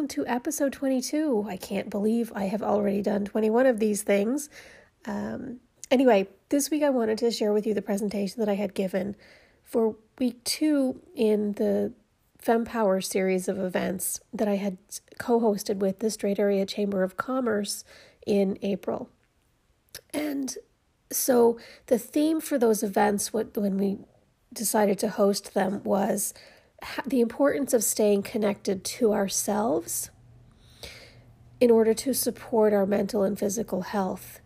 Welcome 0.00 0.24
to 0.24 0.32
episode 0.32 0.72
22. 0.72 1.44
I 1.46 1.58
can't 1.58 1.90
believe 1.90 2.32
I 2.34 2.44
have 2.44 2.62
already 2.62 3.02
done 3.02 3.26
21 3.26 3.66
of 3.66 3.80
these 3.80 4.02
things. 4.02 4.48
Um, 5.04 5.60
anyway, 5.90 6.26
this 6.48 6.70
week 6.70 6.82
I 6.82 6.88
wanted 6.88 7.18
to 7.18 7.30
share 7.30 7.52
with 7.52 7.66
you 7.66 7.74
the 7.74 7.82
presentation 7.82 8.40
that 8.40 8.48
I 8.48 8.54
had 8.54 8.72
given 8.72 9.14
for 9.62 9.96
week 10.18 10.42
two 10.44 11.02
in 11.14 11.52
the 11.52 11.92
FemPower 12.42 13.04
series 13.04 13.46
of 13.46 13.58
events 13.58 14.20
that 14.32 14.48
I 14.48 14.56
had 14.56 14.78
co 15.18 15.38
hosted 15.38 15.80
with 15.80 15.98
the 15.98 16.10
Strait 16.10 16.38
Area 16.38 16.64
Chamber 16.64 17.02
of 17.02 17.18
Commerce 17.18 17.84
in 18.26 18.56
April. 18.62 19.10
And 20.14 20.56
so 21.12 21.58
the 21.88 21.98
theme 21.98 22.40
for 22.40 22.56
those 22.56 22.82
events, 22.82 23.34
what, 23.34 23.54
when 23.54 23.76
we 23.76 23.98
decided 24.50 24.98
to 25.00 25.10
host 25.10 25.52
them, 25.52 25.82
was 25.84 26.32
the 27.06 27.20
importance 27.20 27.74
of 27.74 27.84
staying 27.84 28.22
connected 28.22 28.84
to 28.84 29.12
ourselves 29.12 30.10
in 31.60 31.70
order 31.70 31.92
to 31.92 32.14
support 32.14 32.72
our 32.72 32.86
mental 32.86 33.22
and 33.22 33.38
physical 33.38 33.82
health. 33.82 34.40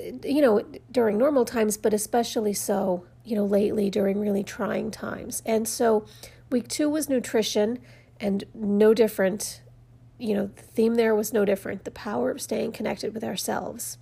Uh, 0.00 0.12
you 0.22 0.42
know, 0.42 0.64
during 0.90 1.16
normal 1.16 1.44
times, 1.44 1.76
but 1.76 1.94
especially 1.94 2.52
so, 2.52 3.04
you 3.24 3.34
know, 3.34 3.44
lately 3.44 3.88
during 3.90 4.20
really 4.20 4.44
trying 4.44 4.90
times. 4.90 5.42
And 5.46 5.66
so, 5.66 6.04
week 6.50 6.68
two 6.68 6.88
was 6.90 7.08
nutrition, 7.08 7.78
and 8.20 8.44
no 8.54 8.94
different. 8.94 9.62
You 10.18 10.34
know, 10.34 10.46
the 10.56 10.62
theme 10.62 10.96
there 10.96 11.14
was 11.14 11.32
no 11.32 11.44
different 11.44 11.84
the 11.84 11.92
power 11.92 12.30
of 12.30 12.40
staying 12.40 12.72
connected 12.72 13.14
with 13.14 13.24
ourselves. 13.24 13.98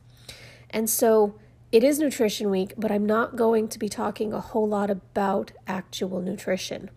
And 0.71 0.91
so, 0.91 1.39
it 1.71 1.85
is 1.85 1.99
Nutrition 1.99 2.51
Week, 2.51 2.73
but 2.77 2.91
I'm 2.91 3.05
not 3.05 3.37
going 3.37 3.69
to 3.69 3.79
be 3.79 3.89
talking 3.89 4.33
a 4.33 4.41
whole 4.41 4.69
lot 4.69 4.91
about 4.91 5.53
actual 5.67 6.21
nutrition. 6.21 6.91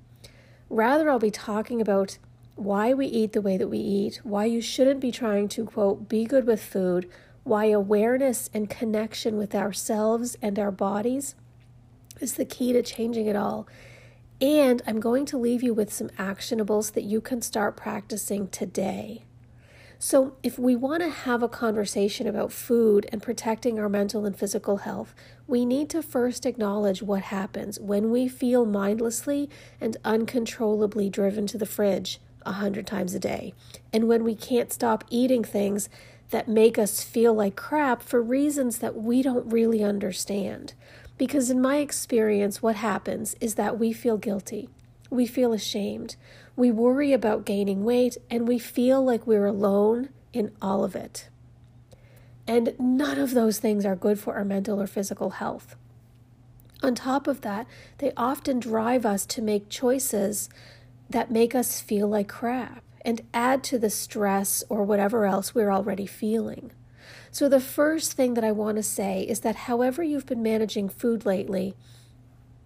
Rather, 0.70 1.10
I'll 1.10 1.20
be 1.20 1.32
talking 1.32 1.82
about 1.82 2.18
why 2.56 2.94
we 2.94 3.08
eat 3.08 3.34
the 3.34 3.42
way 3.42 3.58
that 3.58 3.70
we 3.70 3.80
eat, 3.80 4.20
why 4.24 4.46
you 4.46 4.62
shouldn't 4.62 5.00
be 5.00 5.12
trying 5.12 5.48
to, 5.50 5.66
quote, 5.66 6.08
be 6.08 6.26
good 6.26 6.46
with 6.46 6.62
food, 6.62 7.10
why 7.44 7.66
awareness 7.66 8.50
and 8.54 8.70
connection 8.70 9.38
with 9.38 9.56
ourselves 9.56 10.38
and 10.42 10.60
our 10.60 10.72
bodies 10.72 11.36
is 12.20 12.34
the 12.34 12.46
key 12.46 12.74
to 12.74 12.84
changing 12.84 13.26
it 13.26 13.36
all. 13.36 13.68
And 14.42 14.82
I'm 14.86 15.00
going 15.00 15.26
to 15.28 15.38
leave 15.38 15.64
you 15.64 15.74
with 15.74 15.92
some 15.92 16.10
actionables 16.10 16.94
that 16.94 17.04
you 17.04 17.20
can 17.22 17.42
start 17.42 17.76
practicing 17.76 18.48
today. 18.50 19.24
So, 20.02 20.38
if 20.42 20.58
we 20.58 20.78
want 20.78 21.04
to 21.04 21.10
have 21.10 21.44
a 21.44 21.50
conversation 21.50 22.26
about 22.26 22.54
food 22.54 23.06
and 23.12 23.22
protecting 23.22 23.78
our 23.78 23.90
mental 23.90 24.26
and 24.26 24.34
physical 24.34 24.78
health, 24.78 25.14
we 25.46 25.66
need 25.66 25.90
to 25.90 26.02
first 26.02 26.46
acknowledge 26.46 27.04
what 27.04 27.24
happens 27.24 27.82
when 27.82 28.10
we 28.10 28.30
feel 28.30 28.66
mindlessly 28.66 29.50
and 29.82 29.98
uncontrollably 30.06 31.10
driven 31.10 31.48
to 31.48 31.58
the 31.58 31.66
fridge 31.66 32.22
a 32.46 32.54
hundred 32.54 32.88
times 32.88 33.14
a 33.14 33.20
day, 33.20 33.54
and 33.92 34.08
when 34.08 34.24
we 34.24 34.36
can't 34.36 34.72
stop 34.72 35.04
eating 35.10 35.44
things 35.44 35.90
that 36.30 36.48
make 36.48 36.80
us 36.80 37.04
feel 37.04 37.34
like 37.34 37.58
crap 37.58 38.02
for 38.02 38.22
reasons 38.22 38.78
that 38.78 38.96
we 38.96 39.22
don't 39.22 39.52
really 39.52 39.84
understand. 39.84 40.76
Because, 41.18 41.50
in 41.50 41.60
my 41.60 41.80
experience, 41.80 42.62
what 42.62 42.78
happens 42.78 43.36
is 43.42 43.56
that 43.56 43.78
we 43.78 43.92
feel 43.92 44.16
guilty. 44.16 44.70
We 45.10 45.26
feel 45.26 45.52
ashamed. 45.52 46.16
We 46.60 46.72
worry 46.72 47.14
about 47.14 47.46
gaining 47.46 47.86
weight 47.86 48.18
and 48.30 48.46
we 48.46 48.60
feel 48.60 49.02
like 49.02 49.26
we're 49.26 49.46
alone 49.46 50.10
in 50.34 50.52
all 50.62 50.84
of 50.84 50.94
it. 50.94 51.30
And 52.46 52.76
none 52.78 53.18
of 53.18 53.34
those 53.34 53.60
things 53.60 53.86
are 53.86 53.96
good 53.96 54.20
for 54.20 54.36
our 54.36 54.44
mental 54.44 54.82
or 54.82 54.86
physical 54.86 55.30
health. 55.30 55.78
On 56.84 56.96
top 56.96 57.28
of 57.28 57.40
that, 57.44 57.66
they 58.00 58.12
often 58.18 58.60
drive 58.60 59.06
us 59.06 59.26
to 59.28 59.42
make 59.42 59.70
choices 59.70 60.50
that 61.10 61.32
make 61.32 61.56
us 61.56 61.80
feel 61.80 62.10
like 62.10 62.28
crap 62.28 62.84
and 63.06 63.22
add 63.34 63.64
to 63.64 63.80
the 63.80 63.90
stress 63.90 64.62
or 64.68 64.84
whatever 64.84 65.26
else 65.26 65.56
we're 65.56 65.72
already 65.72 66.06
feeling. 66.06 66.74
So, 67.32 67.48
the 67.48 67.62
first 67.62 68.12
thing 68.12 68.34
that 68.34 68.44
I 68.44 68.52
want 68.52 68.76
to 68.76 68.84
say 68.84 69.22
is 69.22 69.40
that 69.40 69.56
however 69.56 70.04
you've 70.04 70.26
been 70.26 70.44
managing 70.44 70.90
food 70.90 71.26
lately, 71.26 71.78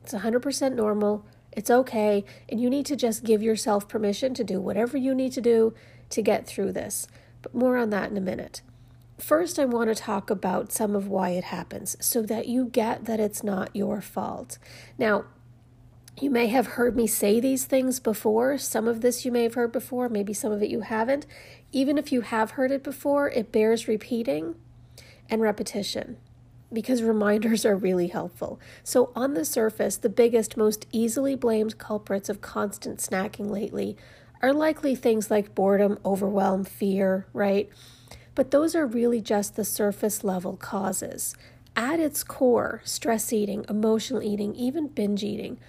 it's 0.01 0.15
100% 0.15 0.73
normal. 0.73 1.27
It's 1.55 1.69
okay, 1.69 2.25
and 2.49 2.59
you 2.59 2.69
need 2.69 2.85
to 2.87 2.95
just 2.95 3.23
give 3.23 3.41
yourself 3.41 3.87
permission 3.87 4.33
to 4.35 4.43
do 4.43 4.59
whatever 4.59 4.97
you 4.97 5.13
need 5.13 5.31
to 5.33 5.41
do 5.41 5.73
to 6.09 6.21
get 6.21 6.47
through 6.47 6.73
this. 6.73 7.07
But 7.41 7.55
more 7.55 7.77
on 7.77 7.89
that 7.91 8.09
in 8.09 8.17
a 8.17 8.21
minute. 8.21 8.61
First, 9.19 9.59
I 9.59 9.65
want 9.65 9.89
to 9.89 9.95
talk 9.95 10.29
about 10.29 10.71
some 10.71 10.95
of 10.95 11.07
why 11.07 11.29
it 11.29 11.45
happens 11.45 11.95
so 11.99 12.23
that 12.23 12.47
you 12.47 12.65
get 12.65 13.05
that 13.05 13.19
it's 13.19 13.43
not 13.43 13.75
your 13.75 14.01
fault. 14.01 14.57
Now, 14.97 15.25
you 16.19 16.29
may 16.29 16.47
have 16.47 16.67
heard 16.67 16.95
me 16.95 17.07
say 17.07 17.39
these 17.39 17.65
things 17.65 17.99
before. 17.99 18.57
Some 18.57 18.87
of 18.87 19.01
this 19.01 19.25
you 19.25 19.31
may 19.31 19.43
have 19.43 19.55
heard 19.55 19.71
before, 19.71 20.09
maybe 20.09 20.33
some 20.33 20.51
of 20.51 20.61
it 20.61 20.69
you 20.69 20.81
haven't. 20.81 21.25
Even 21.71 21.97
if 21.97 22.11
you 22.11 22.21
have 22.21 22.51
heard 22.51 22.71
it 22.71 22.83
before, 22.83 23.29
it 23.29 23.51
bears 23.51 23.87
repeating 23.87 24.55
and 25.29 25.41
repetition 25.41 26.17
because 26.73 27.03
reminders 27.03 27.65
are 27.65 27.75
really 27.75 28.07
helpful. 28.07 28.59
So, 28.83 29.11
on 29.15 29.33
the 29.33 29.45
surface, 29.45 29.97
the 29.97 30.09
biggest, 30.09 30.57
most 30.57 30.87
easily 30.91 31.35
blamed 31.35 31.77
culprits 31.77 32.29
of 32.29 32.41
constant 32.41 32.99
snacking 32.99 33.49
lately 33.49 33.95
are 34.41 34.53
likely 34.53 34.95
things 34.95 35.31
like 35.31 35.55
boredom, 35.55 35.97
overwhelm, 36.03 36.65
fear, 36.65 37.27
right? 37.33 37.69
But 38.35 38.51
those 38.51 38.75
are 38.75 38.85
really 38.85 39.21
just 39.21 39.55
the 39.55 39.65
surface 39.65 40.23
level 40.23 40.57
causes. 40.57 41.35
At 41.75 41.99
its 41.99 42.23
core, 42.23 42.81
stress 42.83 43.31
eating, 43.31 43.65
emotional 43.69 44.21
eating, 44.21 44.53
even 44.55 44.87
binge 44.87 45.23
eating, 45.23 45.59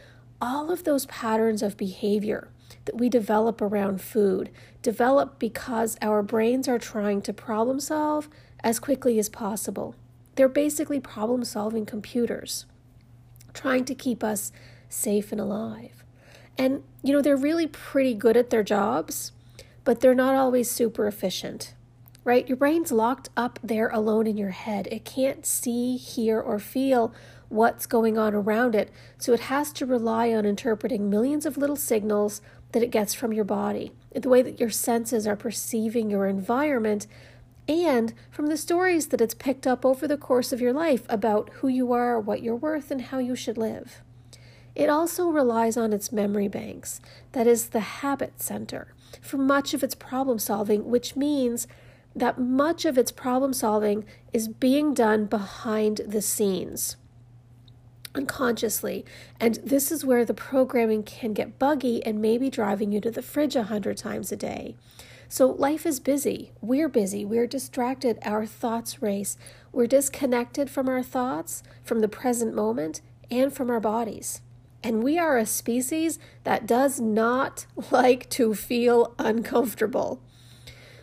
all 0.41 0.71
of 0.71 0.85
those 0.85 1.07
patterns 1.07 1.63
of 1.63 1.77
behavior 1.77 2.49
that 2.85 2.99
we 2.99 3.09
develop 3.09 3.63
around 3.63 4.01
food 4.01 4.51
develop 4.83 5.39
because 5.39 5.97
our 6.03 6.23
brains 6.23 6.69
are 6.69 6.79
trying 6.79 7.23
to 7.23 7.33
problem 7.33 7.81
solve 7.81 8.29
as 8.63 8.79
quickly 8.79 9.19
as 9.19 9.29
possible. 9.29 9.95
They're 10.37 10.49
basically 10.49 11.01
problem 11.01 11.45
solving 11.45 11.87
computers 11.87 12.67
trying 13.53 13.85
to 13.85 13.95
keep 13.95 14.25
us 14.25 14.53
safe 14.89 15.33
and 15.33 15.41
alive. 15.41 16.05
And, 16.59 16.83
you 17.03 17.13
know, 17.13 17.23
they're 17.23 17.37
really 17.37 17.67
pretty 17.67 18.15
good 18.15 18.37
at 18.37 18.51
their 18.51 18.63
jobs, 18.63 19.33
but 19.85 20.01
they're 20.01 20.15
not 20.15 20.35
always 20.35 20.71
super 20.71 21.07
efficient, 21.07 21.75
right? 22.25 22.49
Your 22.49 22.57
brain's 22.57 22.93
locked 22.93 23.29
up 23.37 23.59
there 23.63 23.89
alone 23.89 24.27
in 24.27 24.37
your 24.37 24.51
head. 24.51 24.89
It 24.91 25.05
can't 25.05 25.47
see, 25.47 25.97
hear, 25.97 26.41
or 26.41 26.59
feel 26.59 27.13
what's 27.49 27.87
going 27.87 28.19
on 28.19 28.35
around 28.35 28.75
it, 28.75 28.91
so 29.19 29.33
it 29.33 29.41
has 29.41 29.73
to 29.73 29.87
rely 29.87 30.33
on 30.33 30.45
interpreting 30.45 31.09
millions 31.11 31.47
of 31.47 31.57
little 31.57 31.77
signals 31.77 32.41
that 32.73 32.83
it 32.83 32.91
gets 32.91 33.15
from 33.15 33.33
your 33.33 33.45
body, 33.45 33.93
the 34.13 34.29
way 34.29 34.43
that 34.43 34.59
your 34.59 34.71
senses 34.71 35.27
are 35.27 35.37
perceiving 35.37 36.11
your 36.11 36.27
environment 36.27 37.07
and 37.69 38.13
from 38.31 38.49
the 38.49 38.57
stories 38.57 39.09
that 39.09 39.21
it's 39.21 39.35
picked 39.35 39.67
up 39.67 39.85
over 39.85 40.07
the 40.07 40.17
course 40.17 40.53
of 40.53 40.61
your 40.61 40.73
life 40.73 41.05
about 41.09 41.51
who 41.55 41.69
you 41.69 41.93
are, 41.93 42.21
what 42.21 42.43
you're 42.43 42.55
worth, 42.55 42.91
and 42.91 43.03
how 43.03 43.19
you 43.19 43.35
should 43.35 43.57
live. 43.57 44.03
It 44.75 44.89
also 44.89 45.29
relies 45.29 45.77
on 45.77 45.93
its 45.93 46.13
memory 46.13 46.49
banks, 46.49 47.01
that 47.33 47.47
is, 47.47 47.69
the 47.69 47.81
habit 47.81 48.43
center, 48.43 48.93
for 49.21 49.39
much 49.39 49.73
of 49.73 49.83
its 49.83 49.95
problem 49.95 50.39
solving, 50.39 50.91
which 50.91 51.15
means 51.15 51.67
that 52.15 52.39
much 52.39 52.85
of 52.85 52.99
its 52.99 53.13
problem 53.13 53.53
solving 53.53 54.05
is 54.33 54.49
being 54.49 54.93
done 54.93 55.27
behind 55.27 56.01
the 56.07 56.23
scenes 56.23 56.97
unconsciously. 58.15 59.05
And 59.41 59.57
this 59.57 59.91
is 59.91 60.05
where 60.05 60.25
the 60.25 60.35
programming 60.35 61.03
can 61.03 61.33
get 61.33 61.59
buggy 61.59 62.05
and 62.05 62.23
maybe 62.23 62.51
driving 62.51 62.93
you 62.93 63.01
to 63.01 63.11
the 63.11 63.23
fridge 63.23 63.57
a 63.57 63.65
hundred 63.65 63.97
times 63.97 64.31
a 64.33 64.37
day. 64.37 64.77
So 65.29 65.47
life 65.47 65.87
is 65.87 66.01
busy. 66.01 66.53
We're 66.61 66.89
busy. 66.89 67.25
We're 67.25 67.47
distracted. 67.47 68.19
Our 68.23 68.47
thoughts 68.47 69.03
race. 69.03 69.37
We're 69.73 69.87
disconnected 69.87 70.71
from 70.71 70.89
our 70.89 71.03
thoughts, 71.03 71.63
from 71.83 72.01
the 72.01 72.09
present 72.09 72.55
moment, 72.55 73.01
and 73.31 73.53
from 73.53 73.71
our 73.71 73.81
bodies. 73.81 74.41
And 74.83 75.03
we 75.03 75.19
are 75.19 75.39
a 75.39 75.47
species 75.47 76.19
that 76.45 76.67
does 76.67 77.01
not 77.01 77.67
like 77.91 78.29
to 78.31 78.55
feel 78.55 79.15
uncomfortable. 79.19 80.21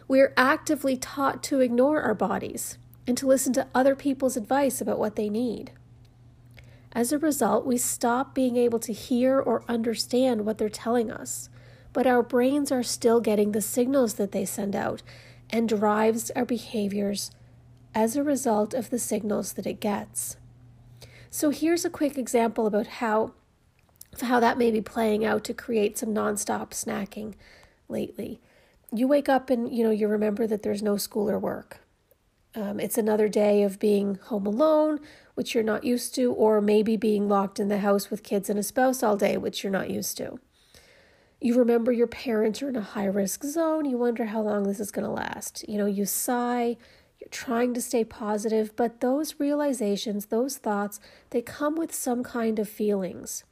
We're 0.07 0.33
actively 0.37 0.97
taught 0.97 1.41
to 1.43 1.61
ignore 1.61 2.01
our 2.01 2.13
bodies 2.13 2.77
and 3.07 3.17
to 3.17 3.27
listen 3.27 3.53
to 3.53 3.67
other 3.73 3.95
people's 3.95 4.37
advice 4.37 4.81
about 4.81 4.99
what 4.99 5.15
they 5.15 5.29
need. 5.29 5.71
As 6.93 7.11
a 7.11 7.17
result, 7.17 7.65
we 7.65 7.77
stop 7.77 8.35
being 8.35 8.57
able 8.57 8.79
to 8.79 8.93
hear 8.93 9.39
or 9.39 9.63
understand 9.67 10.45
what 10.45 10.57
they're 10.57 10.69
telling 10.69 11.09
us 11.09 11.49
but 11.93 12.07
our 12.07 12.23
brains 12.23 12.71
are 12.71 12.83
still 12.83 13.19
getting 13.19 13.51
the 13.51 13.61
signals 13.61 14.15
that 14.15 14.31
they 14.31 14.45
send 14.45 14.75
out. 14.75 15.01
and 15.53 15.67
drives 15.67 16.31
our 16.31 16.45
behaviors 16.45 17.31
as 17.93 18.15
a 18.15 18.23
result 18.23 18.73
of 18.73 18.89
the 18.89 18.97
signals 18.99 19.53
that 19.53 19.67
it 19.67 19.81
gets. 19.81 20.37
So 21.29 21.49
here's 21.49 21.85
a 21.85 21.89
quick 21.89 22.17
example 22.17 22.65
about 22.67 22.87
how 22.87 23.33
how 24.21 24.39
that 24.41 24.57
may 24.57 24.71
be 24.71 24.81
playing 24.81 25.23
out 25.25 25.43
to 25.45 25.53
create 25.53 25.97
some 25.97 26.13
nonstop 26.13 26.71
snacking 26.71 27.33
lately. 27.87 28.39
You 28.93 29.07
wake 29.07 29.29
up 29.29 29.49
and 29.49 29.73
you 29.73 29.83
know 29.83 29.91
you 29.91 30.07
remember 30.07 30.47
that 30.47 30.63
there's 30.63 30.83
no 30.83 30.97
school 30.97 31.29
or 31.29 31.39
work. 31.39 31.79
Um, 32.55 32.79
it's 32.79 32.97
another 32.97 33.29
day 33.29 33.63
of 33.63 33.79
being 33.79 34.15
home 34.15 34.45
alone, 34.45 34.99
which 35.35 35.55
you're 35.55 35.63
not 35.63 35.85
used 35.85 36.13
to, 36.15 36.33
or 36.33 36.59
maybe 36.59 36.97
being 36.97 37.29
locked 37.29 37.59
in 37.59 37.69
the 37.69 37.79
house 37.79 38.09
with 38.09 38.23
kids 38.23 38.49
and 38.49 38.59
a 38.59 38.63
spouse 38.63 39.01
all 39.01 39.15
day, 39.15 39.37
which 39.37 39.63
you're 39.63 39.71
not 39.71 39.89
used 39.89 40.17
to. 40.17 40.39
You 41.43 41.55
remember 41.55 41.91
your 41.91 42.05
parents 42.05 42.61
are 42.61 42.69
in 42.69 42.75
a 42.75 42.81
high 42.81 43.05
risk 43.05 43.43
zone. 43.43 43.85
You 43.85 43.97
wonder 43.97 44.25
how 44.25 44.41
long 44.41 44.63
this 44.63 44.79
is 44.79 44.91
going 44.91 45.05
to 45.05 45.11
last. 45.11 45.67
You 45.67 45.79
know, 45.79 45.87
you 45.87 46.05
sigh, 46.05 46.77
you're 47.19 47.29
trying 47.31 47.73
to 47.73 47.81
stay 47.81 48.03
positive, 48.03 48.75
but 48.75 49.01
those 49.01 49.39
realizations, 49.39 50.27
those 50.27 50.57
thoughts, 50.57 50.99
they 51.31 51.41
come 51.41 51.75
with 51.75 51.95
some 51.95 52.23
kind 52.23 52.59
of 52.59 52.69
feelings. 52.69 53.43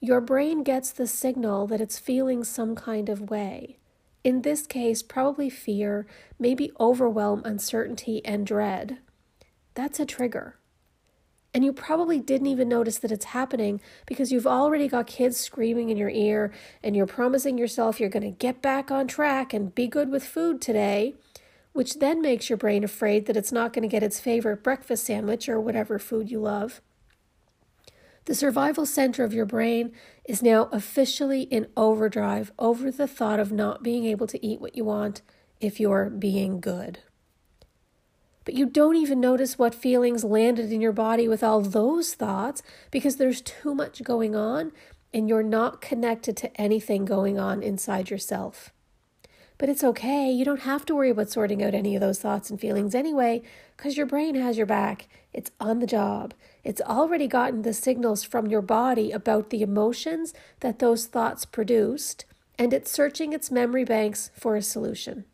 Your 0.00 0.22
brain 0.22 0.62
gets 0.62 0.92
the 0.92 1.06
signal 1.06 1.66
that 1.66 1.80
it's 1.82 1.98
feeling 1.98 2.42
some 2.42 2.74
kind 2.74 3.10
of 3.10 3.28
way. 3.28 3.76
In 4.24 4.40
this 4.40 4.66
case, 4.66 5.02
probably 5.02 5.50
fear, 5.50 6.06
maybe 6.38 6.72
overwhelm, 6.80 7.42
uncertainty, 7.44 8.24
and 8.24 8.46
dread. 8.46 8.96
That's 9.74 10.00
a 10.00 10.06
trigger. 10.06 10.56
And 11.52 11.64
you 11.64 11.72
probably 11.72 12.20
didn't 12.20 12.46
even 12.46 12.68
notice 12.68 12.98
that 12.98 13.10
it's 13.10 13.26
happening 13.26 13.80
because 14.06 14.30
you've 14.30 14.46
already 14.46 14.86
got 14.86 15.08
kids 15.08 15.36
screaming 15.36 15.90
in 15.90 15.96
your 15.96 16.10
ear 16.10 16.52
and 16.82 16.94
you're 16.94 17.06
promising 17.06 17.58
yourself 17.58 17.98
you're 17.98 18.08
going 18.08 18.22
to 18.22 18.30
get 18.30 18.62
back 18.62 18.90
on 18.90 19.08
track 19.08 19.52
and 19.52 19.74
be 19.74 19.88
good 19.88 20.10
with 20.10 20.24
food 20.24 20.60
today, 20.60 21.14
which 21.72 21.98
then 21.98 22.22
makes 22.22 22.48
your 22.48 22.56
brain 22.56 22.84
afraid 22.84 23.26
that 23.26 23.36
it's 23.36 23.50
not 23.50 23.72
going 23.72 23.82
to 23.82 23.88
get 23.88 24.02
its 24.02 24.20
favorite 24.20 24.62
breakfast 24.62 25.04
sandwich 25.04 25.48
or 25.48 25.60
whatever 25.60 25.98
food 25.98 26.30
you 26.30 26.38
love. 26.38 26.80
The 28.26 28.34
survival 28.36 28.86
center 28.86 29.24
of 29.24 29.34
your 29.34 29.46
brain 29.46 29.92
is 30.24 30.42
now 30.42 30.68
officially 30.70 31.42
in 31.42 31.66
overdrive 31.76 32.52
over 32.60 32.92
the 32.92 33.08
thought 33.08 33.40
of 33.40 33.50
not 33.50 33.82
being 33.82 34.04
able 34.04 34.28
to 34.28 34.46
eat 34.46 34.60
what 34.60 34.76
you 34.76 34.84
want 34.84 35.22
if 35.60 35.80
you're 35.80 36.10
being 36.10 36.60
good. 36.60 37.00
But 38.50 38.58
you 38.58 38.66
don't 38.66 38.96
even 38.96 39.20
notice 39.20 39.60
what 39.60 39.76
feelings 39.76 40.24
landed 40.24 40.72
in 40.72 40.80
your 40.80 40.90
body 40.90 41.28
with 41.28 41.44
all 41.44 41.60
those 41.60 42.14
thoughts 42.14 42.64
because 42.90 43.14
there's 43.14 43.40
too 43.40 43.76
much 43.76 44.02
going 44.02 44.34
on 44.34 44.72
and 45.14 45.28
you're 45.28 45.44
not 45.44 45.80
connected 45.80 46.36
to 46.38 46.60
anything 46.60 47.04
going 47.04 47.38
on 47.38 47.62
inside 47.62 48.10
yourself. 48.10 48.72
But 49.56 49.68
it's 49.68 49.84
okay. 49.84 50.32
You 50.32 50.44
don't 50.44 50.62
have 50.62 50.84
to 50.86 50.96
worry 50.96 51.10
about 51.10 51.30
sorting 51.30 51.62
out 51.62 51.74
any 51.74 51.94
of 51.94 52.00
those 52.00 52.18
thoughts 52.18 52.50
and 52.50 52.60
feelings 52.60 52.92
anyway, 52.92 53.42
because 53.76 53.96
your 53.96 54.06
brain 54.06 54.34
has 54.34 54.56
your 54.56 54.66
back. 54.66 55.06
It's 55.32 55.52
on 55.60 55.78
the 55.78 55.86
job. 55.86 56.34
It's 56.64 56.80
already 56.80 57.28
gotten 57.28 57.62
the 57.62 57.72
signals 57.72 58.24
from 58.24 58.48
your 58.48 58.62
body 58.62 59.12
about 59.12 59.50
the 59.50 59.62
emotions 59.62 60.34
that 60.58 60.80
those 60.80 61.06
thoughts 61.06 61.44
produced, 61.44 62.24
and 62.58 62.72
it's 62.72 62.90
searching 62.90 63.32
its 63.32 63.52
memory 63.52 63.84
banks 63.84 64.32
for 64.34 64.56
a 64.56 64.62
solution. 64.62 65.24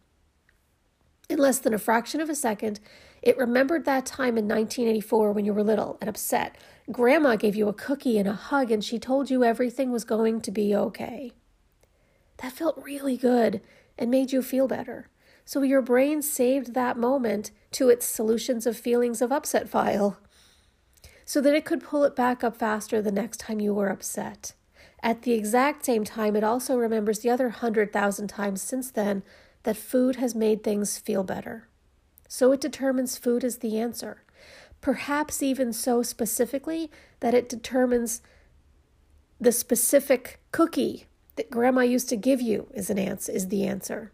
In 1.29 1.39
less 1.39 1.59
than 1.59 1.75
a 1.75 1.79
fraction 1.79 2.21
of 2.21 2.31
a 2.31 2.37
second, 2.37 2.79
it 3.27 3.37
remembered 3.37 3.85
that 3.85 4.07
time 4.07 4.39
in 4.39 4.47
1984 4.47 5.33
when 5.33 5.45
you 5.45 5.53
were 5.53 5.65
little 5.65 5.99
and 6.01 6.09
upset. 6.09 6.57
Grandma 6.93 7.35
gave 7.35 7.57
you 7.57 7.67
a 7.67 7.73
cookie 7.73 8.19
and 8.19 8.29
a 8.29 8.33
hug, 8.33 8.71
and 8.71 8.85
she 8.85 9.01
told 9.01 9.31
you 9.31 9.43
everything 9.43 9.91
was 9.91 10.05
going 10.05 10.41
to 10.43 10.53
be 10.53 10.77
okay. 10.77 11.33
That 12.37 12.53
felt 12.53 12.81
really 12.81 13.17
good 13.17 13.61
and 13.99 14.13
made 14.13 14.31
you 14.31 14.43
feel 14.43 14.69
better. 14.69 15.09
So 15.45 15.63
your 15.63 15.83
brain 15.83 16.23
saved 16.23 16.75
that 16.75 16.97
moment 16.97 17.51
to 17.73 17.89
its 17.89 18.07
solutions 18.07 18.65
of 18.65 18.77
feelings 18.77 19.21
of 19.21 19.33
upset 19.33 19.69
file 19.69 20.19
so 21.25 21.41
that 21.41 21.55
it 21.55 21.65
could 21.65 21.83
pull 21.83 22.05
it 22.05 22.15
back 22.15 22.45
up 22.45 22.57
faster 22.57 23.03
the 23.03 23.11
next 23.11 23.41
time 23.41 23.59
you 23.59 23.75
were 23.75 23.89
upset. 23.89 24.53
At 25.03 25.23
the 25.23 25.33
exact 25.33 25.85
same 25.85 26.05
time, 26.05 26.37
it 26.37 26.45
also 26.45 26.77
remembers 26.77 27.19
the 27.19 27.31
other 27.31 27.49
hundred 27.49 27.93
thousand 27.93 28.29
times 28.29 28.63
since 28.63 28.93
then 28.93 29.25
that 29.65 29.77
food 29.77 30.15
has 30.17 30.37
made 30.37 30.63
things 30.63 30.97
feel 30.97 31.25
better. 31.25 31.69
So 32.29 32.53
it 32.53 32.61
determines 32.61 33.19
food 33.19 33.45
is 33.45 33.59
the 33.59 33.79
answer. 33.79 34.23
Perhaps 34.81 35.43
even 35.43 35.73
so 35.73 36.03
specifically 36.03 36.91
that 37.21 37.35
it 37.35 37.49
determines 37.49 38.23
the 39.41 39.53
specific 39.53 40.41
cookie 40.53 41.07
that 41.37 41.51
grandma 41.51 41.83
used 41.83 42.09
to 42.09 42.17
give 42.17 42.41
you 42.41 42.69
is 42.75 42.91
an 42.91 42.99
answer 42.99 43.33
is 43.33 43.49
the 43.49 43.67
answer. 43.67 44.13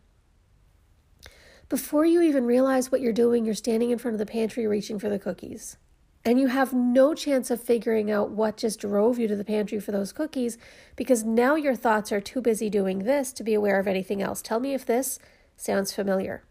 Before 1.69 2.05
you 2.05 2.21
even 2.21 2.45
realize 2.45 2.93
what 2.93 3.01
you're 3.01 3.13
doing, 3.13 3.47
you're 3.47 3.55
standing 3.55 3.91
in 3.91 3.99
front 3.99 4.15
of 4.15 4.19
the 4.19 4.27
pantry 4.27 4.67
reaching 4.67 4.99
for 4.99 5.09
the 5.09 5.19
cookies. 5.19 5.79
And 6.25 6.39
you 6.39 6.49
have 6.49 6.73
no 6.73 7.15
chance 7.15 7.51
of 7.51 7.63
figuring 7.63 8.11
out 8.11 8.31
what 8.31 8.57
just 8.57 8.81
drove 8.81 9.19
you 9.19 9.27
to 9.27 9.37
the 9.37 9.45
pantry 9.45 9.81
for 9.81 9.91
those 9.91 10.13
cookies 10.13 10.57
because 10.95 11.25
now 11.25 11.57
your 11.57 11.75
thoughts 11.75 12.13
are 12.13 12.21
too 12.21 12.41
busy 12.41 12.71
doing 12.71 13.01
this 13.01 13.33
to 13.33 13.43
be 13.43 13.55
aware 13.55 13.81
of 13.81 13.89
anything 13.89 14.23
else. 14.23 14.43
Tell 14.43 14.61
me 14.61 14.75
if 14.75 14.87
this 14.87 15.19
sounds 15.57 15.93
familiar. 15.93 16.45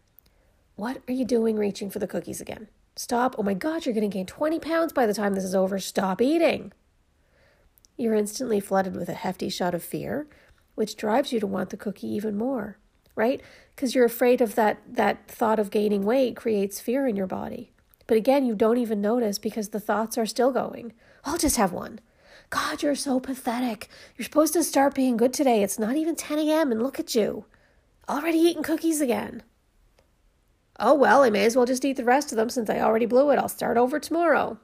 What 0.76 1.02
are 1.06 1.12
you 1.12 1.24
doing 1.24 1.56
reaching 1.56 1.90
for 1.90 1.98
the 1.98 2.06
cookies 2.06 2.40
again? 2.40 2.68
Stop. 2.96 3.34
Oh 3.38 3.42
my 3.42 3.54
God, 3.54 3.84
you're 3.84 3.94
going 3.94 4.08
to 4.08 4.14
gain 4.14 4.26
20 4.26 4.58
pounds 4.58 4.92
by 4.92 5.06
the 5.06 5.14
time 5.14 5.34
this 5.34 5.44
is 5.44 5.54
over. 5.54 5.78
Stop 5.78 6.20
eating. 6.20 6.72
You're 7.96 8.14
instantly 8.14 8.58
flooded 8.58 8.96
with 8.96 9.08
a 9.08 9.14
hefty 9.14 9.48
shot 9.48 9.74
of 9.74 9.82
fear, 9.82 10.26
which 10.74 10.96
drives 10.96 11.32
you 11.32 11.40
to 11.40 11.46
want 11.46 11.70
the 11.70 11.76
cookie 11.76 12.08
even 12.08 12.36
more, 12.36 12.78
right? 13.14 13.42
Because 13.74 13.94
you're 13.94 14.06
afraid 14.06 14.40
of 14.40 14.54
that, 14.54 14.78
that 14.88 15.28
thought 15.28 15.58
of 15.58 15.70
gaining 15.70 16.04
weight 16.04 16.36
creates 16.36 16.80
fear 16.80 17.06
in 17.06 17.16
your 17.16 17.26
body. 17.26 17.70
But 18.06 18.16
again, 18.16 18.44
you 18.44 18.54
don't 18.54 18.78
even 18.78 19.00
notice 19.00 19.38
because 19.38 19.68
the 19.68 19.80
thoughts 19.80 20.16
are 20.16 20.26
still 20.26 20.52
going. 20.52 20.92
I'll 21.24 21.38
just 21.38 21.56
have 21.56 21.72
one. 21.72 22.00
God, 22.50 22.82
you're 22.82 22.94
so 22.94 23.20
pathetic. 23.20 23.88
You're 24.16 24.24
supposed 24.24 24.52
to 24.54 24.62
start 24.62 24.94
being 24.94 25.16
good 25.16 25.32
today. 25.32 25.62
It's 25.62 25.78
not 25.78 25.96
even 25.96 26.16
10 26.16 26.38
a.m. 26.38 26.72
and 26.72 26.82
look 26.82 26.98
at 26.98 27.14
you. 27.14 27.44
Already 28.08 28.38
eating 28.38 28.62
cookies 28.62 29.00
again. 29.00 29.42
Oh, 30.84 30.94
well, 30.94 31.22
I 31.22 31.30
may 31.30 31.44
as 31.44 31.54
well 31.54 31.64
just 31.64 31.84
eat 31.84 31.96
the 31.96 32.04
rest 32.04 32.32
of 32.32 32.36
them 32.36 32.50
since 32.50 32.68
I 32.68 32.80
already 32.80 33.06
blew 33.06 33.30
it. 33.30 33.38
I'll 33.38 33.48
start 33.48 33.76
over 33.76 34.00
tomorrow. 34.00 34.58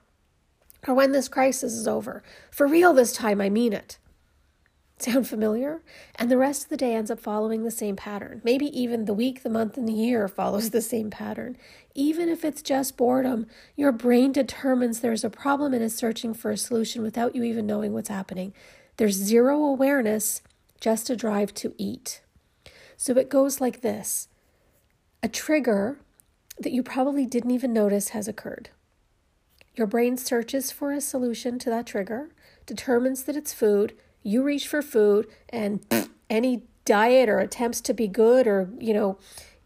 Or 0.86 0.92
when 0.92 1.12
this 1.12 1.28
crisis 1.28 1.72
is 1.72 1.86
over. 1.86 2.24
For 2.50 2.66
real 2.66 2.92
this 2.92 3.12
time, 3.12 3.40
I 3.40 3.48
mean 3.48 3.72
it. 3.72 3.98
Sound 4.98 5.28
familiar? 5.28 5.80
And 6.16 6.28
the 6.28 6.36
rest 6.36 6.64
of 6.64 6.70
the 6.70 6.76
day 6.76 6.92
ends 6.92 7.08
up 7.08 7.20
following 7.20 7.62
the 7.62 7.70
same 7.70 7.94
pattern. 7.94 8.40
Maybe 8.42 8.66
even 8.78 9.04
the 9.04 9.14
week, 9.14 9.44
the 9.44 9.48
month, 9.48 9.76
and 9.76 9.86
the 9.86 9.92
year 9.92 10.26
follows 10.26 10.70
the 10.70 10.80
same 10.80 11.08
pattern. 11.08 11.56
Even 11.94 12.28
if 12.28 12.44
it's 12.44 12.62
just 12.62 12.96
boredom, 12.96 13.46
your 13.76 13.92
brain 13.92 14.32
determines 14.32 14.98
there's 14.98 15.22
a 15.22 15.30
problem 15.30 15.72
and 15.72 15.84
is 15.84 15.94
searching 15.94 16.34
for 16.34 16.50
a 16.50 16.56
solution 16.56 17.00
without 17.00 17.36
you 17.36 17.44
even 17.44 17.64
knowing 17.64 17.92
what's 17.92 18.08
happening. 18.08 18.52
There's 18.96 19.14
zero 19.14 19.62
awareness, 19.62 20.42
just 20.80 21.10
a 21.10 21.16
drive 21.16 21.54
to 21.54 21.74
eat. 21.78 22.22
So 22.96 23.16
it 23.16 23.28
goes 23.30 23.60
like 23.60 23.82
this 23.82 24.26
a 25.22 25.28
trigger 25.28 25.98
that 26.60 26.72
you 26.72 26.82
probably 26.82 27.26
didn't 27.26 27.50
even 27.50 27.72
notice 27.72 28.10
has 28.10 28.28
occurred. 28.28 28.70
Your 29.74 29.86
brain 29.86 30.16
searches 30.16 30.72
for 30.72 30.92
a 30.92 31.00
solution 31.00 31.58
to 31.60 31.70
that 31.70 31.86
trigger, 31.86 32.30
determines 32.66 33.24
that 33.24 33.36
it's 33.36 33.52
food, 33.52 33.94
you 34.22 34.42
reach 34.42 34.66
for 34.66 34.82
food, 34.82 35.28
and 35.48 35.84
any 36.30 36.64
diet 36.84 37.28
or 37.28 37.38
attempts 37.38 37.80
to 37.82 37.94
be 37.94 38.08
good 38.08 38.46
or, 38.46 38.70
you 38.78 38.92
know, 38.92 39.18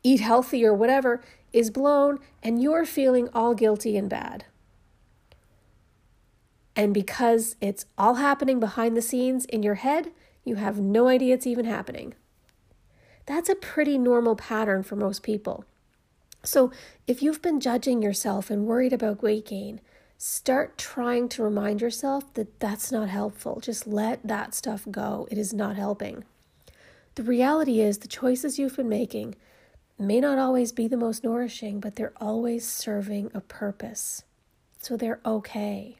eat 0.02 0.20
healthy 0.20 0.64
or 0.64 0.74
whatever 0.74 1.22
is 1.52 1.70
blown, 1.70 2.18
and 2.42 2.62
you're 2.62 2.84
feeling 2.84 3.28
all 3.34 3.54
guilty 3.54 3.96
and 3.96 4.08
bad. 4.08 4.44
And 6.74 6.94
because 6.94 7.56
it's 7.60 7.86
all 7.98 8.14
happening 8.14 8.58
behind 8.58 8.96
the 8.96 9.02
scenes 9.02 9.44
in 9.46 9.62
your 9.62 9.74
head, 9.74 10.10
you 10.44 10.56
have 10.56 10.80
no 10.80 11.08
idea 11.08 11.34
it's 11.34 11.46
even 11.46 11.66
happening. 11.66 12.14
That's 13.26 13.48
a 13.48 13.54
pretty 13.54 13.98
normal 13.98 14.36
pattern 14.36 14.82
for 14.82 14.96
most 14.96 15.22
people. 15.22 15.64
So, 16.44 16.72
if 17.06 17.22
you've 17.22 17.42
been 17.42 17.60
judging 17.60 18.02
yourself 18.02 18.50
and 18.50 18.66
worried 18.66 18.92
about 18.92 19.22
weight 19.22 19.46
gain, 19.46 19.80
start 20.18 20.76
trying 20.76 21.28
to 21.30 21.42
remind 21.42 21.80
yourself 21.80 22.32
that 22.34 22.58
that's 22.58 22.90
not 22.90 23.08
helpful. 23.08 23.60
Just 23.60 23.86
let 23.86 24.26
that 24.26 24.54
stuff 24.54 24.84
go. 24.90 25.28
It 25.30 25.38
is 25.38 25.52
not 25.52 25.76
helping. 25.76 26.24
The 27.14 27.22
reality 27.22 27.80
is, 27.80 27.98
the 27.98 28.08
choices 28.08 28.58
you've 28.58 28.76
been 28.76 28.88
making 28.88 29.36
may 29.98 30.20
not 30.20 30.38
always 30.38 30.72
be 30.72 30.88
the 30.88 30.96
most 30.96 31.22
nourishing, 31.22 31.78
but 31.78 31.94
they're 31.94 32.14
always 32.16 32.66
serving 32.66 33.30
a 33.34 33.40
purpose. 33.40 34.24
So 34.78 34.96
they're 34.96 35.20
okay. 35.24 35.98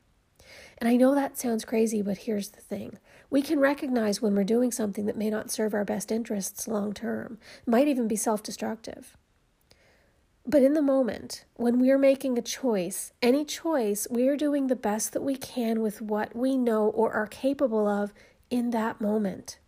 And 0.79 0.89
I 0.89 0.97
know 0.97 1.15
that 1.15 1.39
sounds 1.39 1.65
crazy, 1.65 2.03
but 2.03 2.19
here's 2.19 2.49
the 2.49 2.61
thing 2.61 2.99
we 3.31 3.43
can 3.43 3.61
recognize 3.61 4.21
when 4.21 4.35
we're 4.35 4.45
doing 4.45 4.73
something 4.73 5.07
that 5.07 5.17
may 5.17 5.31
not 5.31 5.51
serve 5.51 5.73
our 5.73 5.85
best 5.85 6.11
interests 6.11 6.67
long 6.67 6.93
term, 6.93 7.39
might 7.67 7.87
even 7.87 8.09
be 8.09 8.17
self 8.17 8.43
destructive. 8.43 9.17
But 10.45 10.63
in 10.63 10.75
the 10.75 10.83
moment, 10.83 11.45
when 11.55 11.79
we're 11.79 11.99
making 11.99 12.37
a 12.37 12.43
choice, 12.43 13.13
any 13.23 13.45
choice, 13.45 14.09
we 14.11 14.27
are 14.27 14.37
doing 14.37 14.67
the 14.67 14.77
best 14.77 15.13
that 15.13 15.23
we 15.23 15.37
can 15.37 15.81
with 15.81 16.03
what 16.03 16.35
we 16.35 16.57
know 16.57 16.89
or 16.89 17.13
are 17.13 17.29
capable 17.29 17.87
of 17.87 18.13
in 18.51 18.71
that 18.71 19.01
moment. 19.01 19.59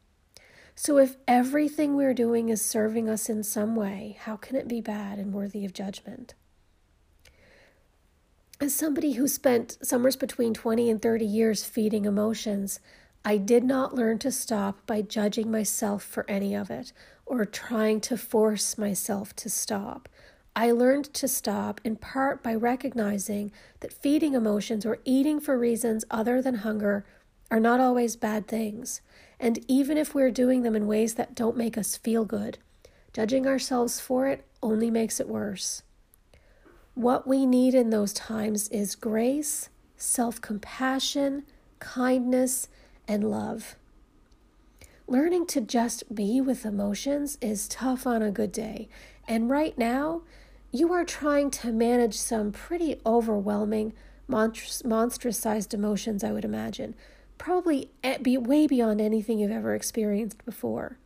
So, 0.74 0.98
if 0.98 1.16
everything 1.28 1.94
we're 1.94 2.14
doing 2.14 2.48
is 2.48 2.64
serving 2.64 3.08
us 3.08 3.28
in 3.28 3.44
some 3.44 3.76
way, 3.76 4.16
how 4.20 4.36
can 4.36 4.56
it 4.56 4.66
be 4.66 4.80
bad 4.80 5.18
and 5.18 5.32
worthy 5.32 5.64
of 5.64 5.72
judgment? 5.72 6.34
As 8.60 8.74
somebody 8.74 9.12
who 9.12 9.28
spent 9.28 9.78
summers 9.82 10.16
between 10.16 10.54
20 10.54 10.90
and 10.90 11.00
30 11.00 11.24
years 11.24 11.64
feeding 11.64 12.04
emotions, 12.04 12.80
I 13.24 13.36
did 13.36 13.62
not 13.62 13.94
learn 13.94 14.18
to 14.20 14.32
stop 14.32 14.84
by 14.86 15.02
judging 15.02 15.50
myself 15.50 16.02
for 16.02 16.28
any 16.28 16.54
of 16.54 16.70
it 16.70 16.92
or 17.24 17.44
trying 17.44 18.00
to 18.02 18.16
force 18.16 18.76
myself 18.76 19.34
to 19.36 19.48
stop. 19.48 20.08
I 20.56 20.70
learned 20.70 21.12
to 21.14 21.26
stop 21.26 21.80
in 21.82 21.96
part 21.96 22.42
by 22.42 22.54
recognizing 22.54 23.50
that 23.80 23.92
feeding 23.92 24.34
emotions 24.34 24.86
or 24.86 24.98
eating 25.04 25.40
for 25.40 25.58
reasons 25.58 26.04
other 26.10 26.40
than 26.40 26.56
hunger 26.56 27.04
are 27.50 27.58
not 27.58 27.80
always 27.80 28.14
bad 28.14 28.46
things. 28.46 29.00
And 29.40 29.58
even 29.66 29.98
if 29.98 30.14
we're 30.14 30.30
doing 30.30 30.62
them 30.62 30.76
in 30.76 30.86
ways 30.86 31.14
that 31.14 31.34
don't 31.34 31.56
make 31.56 31.76
us 31.76 31.96
feel 31.96 32.24
good, 32.24 32.58
judging 33.12 33.46
ourselves 33.46 33.98
for 33.98 34.28
it 34.28 34.44
only 34.62 34.90
makes 34.90 35.18
it 35.18 35.28
worse. 35.28 35.82
What 36.94 37.26
we 37.26 37.46
need 37.46 37.74
in 37.74 37.90
those 37.90 38.12
times 38.12 38.68
is 38.68 38.94
grace, 38.94 39.68
self 39.96 40.40
compassion, 40.40 41.44
kindness, 41.80 42.68
and 43.08 43.28
love. 43.28 43.74
Learning 45.08 45.46
to 45.46 45.60
just 45.60 46.14
be 46.14 46.40
with 46.40 46.64
emotions 46.64 47.36
is 47.40 47.68
tough 47.68 48.06
on 48.06 48.22
a 48.22 48.30
good 48.30 48.52
day. 48.52 48.88
And 49.26 49.50
right 49.50 49.76
now, 49.76 50.22
you 50.74 50.92
are 50.92 51.04
trying 51.04 51.52
to 51.52 51.70
manage 51.70 52.18
some 52.18 52.50
pretty 52.50 53.00
overwhelming, 53.06 53.92
monstrous 54.26 55.38
sized 55.38 55.72
emotions, 55.72 56.24
I 56.24 56.32
would 56.32 56.44
imagine. 56.44 56.96
Probably 57.38 57.90
be 58.22 58.36
way 58.36 58.66
beyond 58.66 59.00
anything 59.00 59.38
you've 59.38 59.52
ever 59.52 59.76
experienced 59.76 60.44
before. 60.44 60.98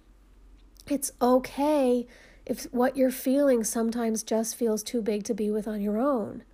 It's 0.87 1.13
okay 1.21 2.07
if 2.47 2.65
what 2.73 2.97
you're 2.97 3.11
feeling 3.11 3.63
sometimes 3.63 4.23
just 4.23 4.57
feels 4.57 4.83
too 4.83 5.03
big 5.03 5.25
to 5.25 5.35
be 5.35 5.51
with 5.51 5.69
on 5.69 5.83
your 5.83 5.99
own. 5.99 6.45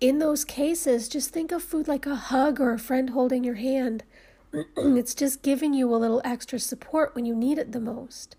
In 0.00 0.18
those 0.18 0.42
cases, 0.42 1.10
just 1.10 1.28
think 1.28 1.52
of 1.52 1.62
food 1.62 1.86
like 1.86 2.06
a 2.06 2.14
hug 2.14 2.58
or 2.58 2.72
a 2.72 2.78
friend 2.78 3.10
holding 3.10 3.44
your 3.44 3.56
hand. 3.56 4.02
it's 4.78 5.14
just 5.14 5.42
giving 5.42 5.74
you 5.74 5.94
a 5.94 5.96
little 5.96 6.22
extra 6.24 6.58
support 6.58 7.14
when 7.14 7.26
you 7.26 7.34
need 7.34 7.58
it 7.58 7.72
the 7.72 7.80
most. 7.80 8.34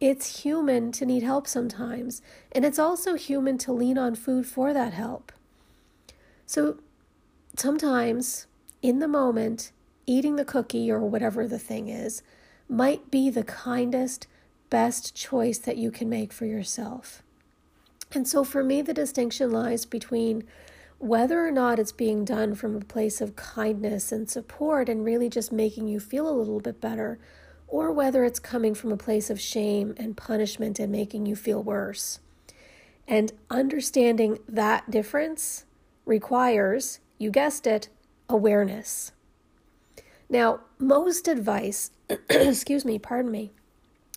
It's 0.00 0.42
human 0.42 0.92
to 0.92 1.04
need 1.04 1.22
help 1.22 1.46
sometimes, 1.46 2.22
and 2.52 2.64
it's 2.64 2.78
also 2.78 3.14
human 3.14 3.58
to 3.58 3.72
lean 3.72 3.98
on 3.98 4.14
food 4.14 4.46
for 4.46 4.72
that 4.72 4.94
help. 4.94 5.30
So 6.46 6.78
sometimes, 7.56 8.46
in 8.80 8.98
the 9.00 9.08
moment, 9.08 9.72
eating 10.06 10.36
the 10.36 10.44
cookie 10.44 10.90
or 10.90 11.00
whatever 11.00 11.46
the 11.46 11.58
thing 11.58 11.88
is 11.88 12.22
might 12.68 13.10
be 13.10 13.28
the 13.28 13.44
kindest, 13.44 14.26
best 14.70 15.14
choice 15.14 15.58
that 15.58 15.76
you 15.76 15.90
can 15.90 16.08
make 16.08 16.32
for 16.32 16.46
yourself. 16.46 17.22
And 18.12 18.26
so 18.26 18.42
for 18.42 18.64
me, 18.64 18.80
the 18.80 18.94
distinction 18.94 19.50
lies 19.50 19.84
between 19.84 20.44
whether 20.98 21.46
or 21.46 21.50
not 21.50 21.78
it's 21.78 21.92
being 21.92 22.24
done 22.24 22.54
from 22.54 22.76
a 22.76 22.80
place 22.80 23.20
of 23.20 23.36
kindness 23.36 24.12
and 24.12 24.28
support 24.28 24.88
and 24.88 25.04
really 25.04 25.28
just 25.28 25.52
making 25.52 25.88
you 25.88 26.00
feel 26.00 26.28
a 26.28 26.32
little 26.32 26.60
bit 26.60 26.80
better, 26.80 27.18
or 27.70 27.92
whether 27.92 28.24
it's 28.24 28.40
coming 28.40 28.74
from 28.74 28.92
a 28.92 28.96
place 28.96 29.30
of 29.30 29.40
shame 29.40 29.94
and 29.96 30.16
punishment 30.16 30.78
and 30.78 30.90
making 30.90 31.24
you 31.24 31.36
feel 31.36 31.62
worse. 31.62 32.18
And 33.06 33.32
understanding 33.48 34.38
that 34.48 34.90
difference 34.90 35.64
requires, 36.04 36.98
you 37.16 37.30
guessed 37.30 37.66
it, 37.66 37.88
awareness. 38.28 39.12
Now, 40.28 40.60
most 40.78 41.28
advice, 41.28 41.92
excuse 42.28 42.84
me, 42.84 42.98
pardon 42.98 43.30
me, 43.30 43.52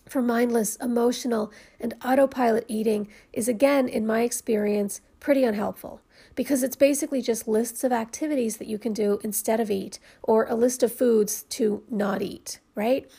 for 0.08 0.20
mindless, 0.20 0.76
emotional, 0.76 1.52
and 1.80 1.94
autopilot 2.04 2.64
eating 2.68 3.08
is, 3.32 3.48
again, 3.48 3.88
in 3.88 4.06
my 4.06 4.22
experience, 4.22 5.00
pretty 5.20 5.44
unhelpful 5.44 6.00
because 6.34 6.62
it's 6.62 6.76
basically 6.76 7.22
just 7.22 7.48
lists 7.48 7.84
of 7.84 7.92
activities 7.92 8.58
that 8.58 8.68
you 8.68 8.78
can 8.78 8.92
do 8.92 9.18
instead 9.22 9.60
of 9.60 9.70
eat 9.70 9.98
or 10.22 10.44
a 10.46 10.54
list 10.54 10.82
of 10.82 10.92
foods 10.92 11.44
to 11.44 11.82
not 11.88 12.20
eat, 12.20 12.58
right? 12.74 13.10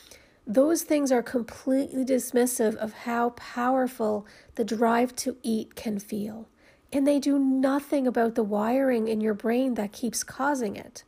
Those 0.46 0.84
things 0.84 1.10
are 1.10 1.22
completely 1.22 2.04
dismissive 2.04 2.76
of 2.76 2.92
how 2.92 3.30
powerful 3.30 4.26
the 4.54 4.64
drive 4.64 5.16
to 5.16 5.36
eat 5.42 5.74
can 5.74 5.98
feel. 5.98 6.48
And 6.92 7.06
they 7.06 7.18
do 7.18 7.36
nothing 7.36 8.06
about 8.06 8.36
the 8.36 8.44
wiring 8.44 9.08
in 9.08 9.20
your 9.20 9.34
brain 9.34 9.74
that 9.74 9.92
keeps 9.92 10.22
causing 10.22 10.76
it. 10.76 11.02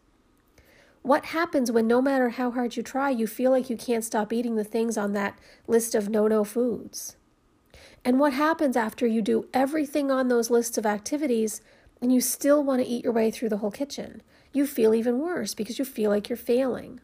What 1.02 1.26
happens 1.26 1.70
when 1.70 1.86
no 1.86 2.02
matter 2.02 2.30
how 2.30 2.50
hard 2.50 2.76
you 2.76 2.82
try, 2.82 3.10
you 3.10 3.28
feel 3.28 3.52
like 3.52 3.70
you 3.70 3.76
can't 3.76 4.04
stop 4.04 4.32
eating 4.32 4.56
the 4.56 4.64
things 4.64 4.98
on 4.98 5.12
that 5.12 5.38
list 5.68 5.94
of 5.94 6.08
no 6.08 6.26
no 6.26 6.42
foods? 6.42 7.16
And 8.04 8.18
what 8.18 8.32
happens 8.32 8.76
after 8.76 9.06
you 9.06 9.22
do 9.22 9.46
everything 9.54 10.10
on 10.10 10.26
those 10.26 10.50
lists 10.50 10.76
of 10.78 10.84
activities 10.84 11.60
and 12.02 12.12
you 12.12 12.20
still 12.20 12.64
want 12.64 12.82
to 12.82 12.88
eat 12.88 13.04
your 13.04 13.12
way 13.12 13.30
through 13.30 13.50
the 13.50 13.58
whole 13.58 13.70
kitchen? 13.70 14.20
You 14.52 14.66
feel 14.66 14.94
even 14.94 15.20
worse 15.20 15.54
because 15.54 15.78
you 15.78 15.84
feel 15.84 16.10
like 16.10 16.28
you're 16.28 16.36
failing. 16.36 17.00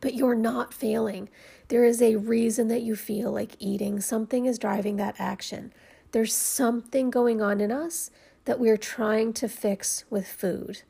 But 0.00 0.14
you're 0.14 0.34
not 0.34 0.72
failing. 0.72 1.28
There 1.68 1.84
is 1.84 2.00
a 2.00 2.16
reason 2.16 2.68
that 2.68 2.82
you 2.82 2.96
feel 2.96 3.32
like 3.32 3.56
eating. 3.58 4.00
Something 4.00 4.46
is 4.46 4.58
driving 4.58 4.96
that 4.96 5.16
action. 5.18 5.72
There's 6.12 6.34
something 6.34 7.10
going 7.10 7.42
on 7.42 7.60
in 7.60 7.70
us 7.70 8.10
that 8.44 8.58
we're 8.58 8.78
trying 8.78 9.32
to 9.34 9.48
fix 9.48 10.04
with 10.08 10.26
food. 10.26 10.82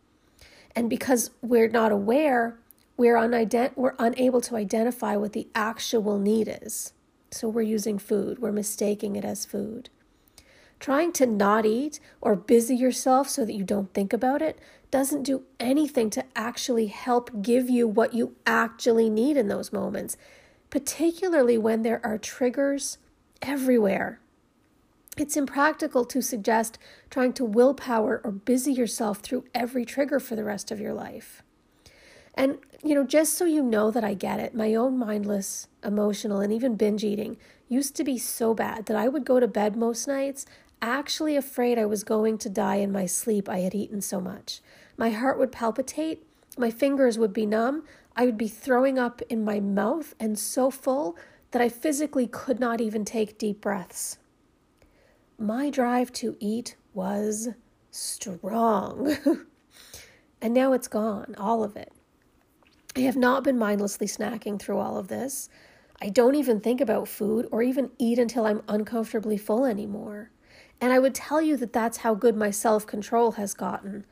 And 0.76 0.88
because 0.88 1.30
we're 1.42 1.68
not 1.68 1.90
aware, 1.90 2.58
we're, 2.96 3.16
unident- 3.16 3.76
we're 3.76 3.96
unable 3.98 4.40
to 4.42 4.56
identify 4.56 5.16
what 5.16 5.32
the 5.32 5.48
actual 5.54 6.18
need 6.18 6.48
is. 6.62 6.92
So 7.30 7.48
we're 7.48 7.62
using 7.62 7.98
food, 7.98 8.38
we're 8.38 8.52
mistaking 8.52 9.16
it 9.16 9.24
as 9.24 9.44
food. 9.44 9.90
Trying 10.80 11.12
to 11.12 11.26
not 11.26 11.66
eat 11.66 12.00
or 12.20 12.36
busy 12.36 12.76
yourself 12.76 13.28
so 13.28 13.44
that 13.44 13.54
you 13.54 13.64
don't 13.64 13.92
think 13.92 14.12
about 14.12 14.42
it 14.42 14.58
doesn't 14.90 15.24
do 15.24 15.42
anything 15.60 16.08
to 16.10 16.24
actually 16.34 16.86
help 16.86 17.42
give 17.42 17.68
you 17.68 17.86
what 17.86 18.14
you 18.14 18.36
actually 18.46 19.10
need 19.10 19.36
in 19.36 19.48
those 19.48 19.72
moments, 19.72 20.16
particularly 20.70 21.58
when 21.58 21.82
there 21.82 22.00
are 22.04 22.16
triggers 22.16 22.98
everywhere. 23.42 24.20
It's 25.16 25.36
impractical 25.36 26.04
to 26.06 26.22
suggest 26.22 26.78
trying 27.10 27.32
to 27.34 27.44
willpower 27.44 28.20
or 28.22 28.30
busy 28.30 28.72
yourself 28.72 29.18
through 29.18 29.44
every 29.52 29.84
trigger 29.84 30.20
for 30.20 30.36
the 30.36 30.44
rest 30.44 30.70
of 30.70 30.80
your 30.80 30.94
life. 30.94 31.42
And, 32.34 32.58
you 32.84 32.94
know, 32.94 33.02
just 33.02 33.34
so 33.34 33.44
you 33.44 33.64
know 33.64 33.90
that 33.90 34.04
I 34.04 34.14
get 34.14 34.38
it, 34.38 34.54
my 34.54 34.76
own 34.76 34.96
mindless, 34.96 35.66
emotional, 35.82 36.38
and 36.38 36.52
even 36.52 36.76
binge 36.76 37.02
eating 37.02 37.36
used 37.68 37.96
to 37.96 38.04
be 38.04 38.16
so 38.16 38.54
bad 38.54 38.86
that 38.86 38.96
I 38.96 39.08
would 39.08 39.24
go 39.24 39.40
to 39.40 39.48
bed 39.48 39.76
most 39.76 40.06
nights 40.06 40.46
actually 40.80 41.36
afraid 41.36 41.78
I 41.78 41.86
was 41.86 42.04
going 42.04 42.38
to 42.38 42.48
die 42.48 42.76
in 42.76 42.92
my 42.92 43.06
sleep. 43.06 43.48
I 43.48 43.58
had 43.60 43.74
eaten 43.74 44.00
so 44.00 44.20
much. 44.20 44.60
My 44.96 45.10
heart 45.10 45.38
would 45.38 45.52
palpitate, 45.52 46.26
my 46.56 46.70
fingers 46.70 47.18
would 47.18 47.32
be 47.32 47.46
numb, 47.46 47.84
I 48.16 48.26
would 48.26 48.38
be 48.38 48.48
throwing 48.48 48.98
up 48.98 49.22
in 49.28 49.44
my 49.44 49.60
mouth 49.60 50.14
and 50.18 50.38
so 50.38 50.70
full 50.70 51.16
that 51.52 51.62
I 51.62 51.68
physically 51.68 52.26
could 52.26 52.58
not 52.58 52.80
even 52.80 53.04
take 53.04 53.38
deep 53.38 53.60
breaths 53.60 54.18
my 55.38 55.70
drive 55.70 56.12
to 56.12 56.36
eat 56.40 56.76
was 56.92 57.48
strong. 57.90 59.16
and 60.42 60.52
now 60.52 60.72
it's 60.72 60.88
gone, 60.88 61.34
all 61.38 61.62
of 61.62 61.76
it. 61.76 61.92
I 62.96 63.00
have 63.00 63.16
not 63.16 63.44
been 63.44 63.58
mindlessly 63.58 64.08
snacking 64.08 64.58
through 64.58 64.78
all 64.78 64.98
of 64.98 65.08
this. 65.08 65.48
I 66.02 66.08
don't 66.08 66.34
even 66.34 66.60
think 66.60 66.80
about 66.80 67.06
food 67.06 67.46
or 67.52 67.62
even 67.62 67.90
eat 67.98 68.18
until 68.18 68.46
I'm 68.46 68.62
uncomfortably 68.68 69.36
full 69.36 69.64
anymore. 69.64 70.30
And 70.80 70.92
I 70.92 70.98
would 70.98 71.14
tell 71.14 71.42
you 71.42 71.56
that 71.56 71.72
that's 71.72 71.98
how 71.98 72.14
good 72.14 72.36
my 72.36 72.50
self 72.50 72.86
control 72.86 73.32
has 73.32 73.54
gotten. 73.54 74.04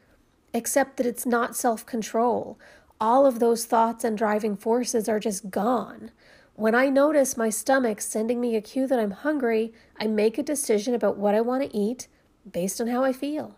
Except 0.53 0.97
that 0.97 1.07
it's 1.07 1.27
not 1.27 1.57
self 1.57 1.85
control. 1.87 2.59
All 3.01 3.27
of 3.27 3.39
those 3.39 3.67
thoughts 3.67 4.05
and 4.05 4.17
driving 4.17 4.57
forces 4.57 5.09
are 5.09 5.21
just 5.21 5.51
gone. 5.51 6.11
When 6.55 6.75
I 6.75 6.89
notice 6.89 7.37
my 7.37 7.51
stomach 7.51 8.01
sending 8.01 8.41
me 8.41 8.57
a 8.57 8.63
cue 8.63 8.87
that 8.87 8.99
I'm 8.99 9.11
hungry, 9.11 9.75
I 10.01 10.07
make 10.07 10.39
a 10.39 10.43
decision 10.43 10.95
about 10.95 11.19
what 11.19 11.35
I 11.35 11.43
want 11.43 11.63
to 11.63 11.77
eat 11.77 12.09
based 12.51 12.81
on 12.81 12.87
how 12.87 13.05
I 13.05 13.13
feel. 13.13 13.57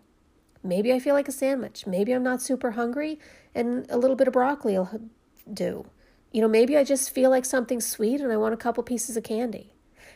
Maybe 0.64 0.92
I 0.92 0.98
feel 0.98 1.14
like 1.14 1.28
a 1.28 1.32
sandwich. 1.32 1.86
Maybe 1.86 2.12
I'm 2.12 2.24
not 2.24 2.42
super 2.42 2.72
hungry 2.72 3.20
and 3.54 3.86
a 3.88 3.96
little 3.96 4.16
bit 4.16 4.26
of 4.26 4.32
broccoli 4.32 4.72
will 4.76 5.00
do. 5.52 5.86
You 6.32 6.42
know, 6.42 6.48
maybe 6.48 6.76
I 6.76 6.82
just 6.82 7.10
feel 7.14 7.30
like 7.30 7.44
something 7.44 7.80
sweet 7.80 8.20
and 8.20 8.32
I 8.32 8.36
want 8.36 8.54
a 8.54 8.58
couple 8.58 8.82
pieces 8.82 9.16
of 9.16 9.22
candy. 9.22 9.72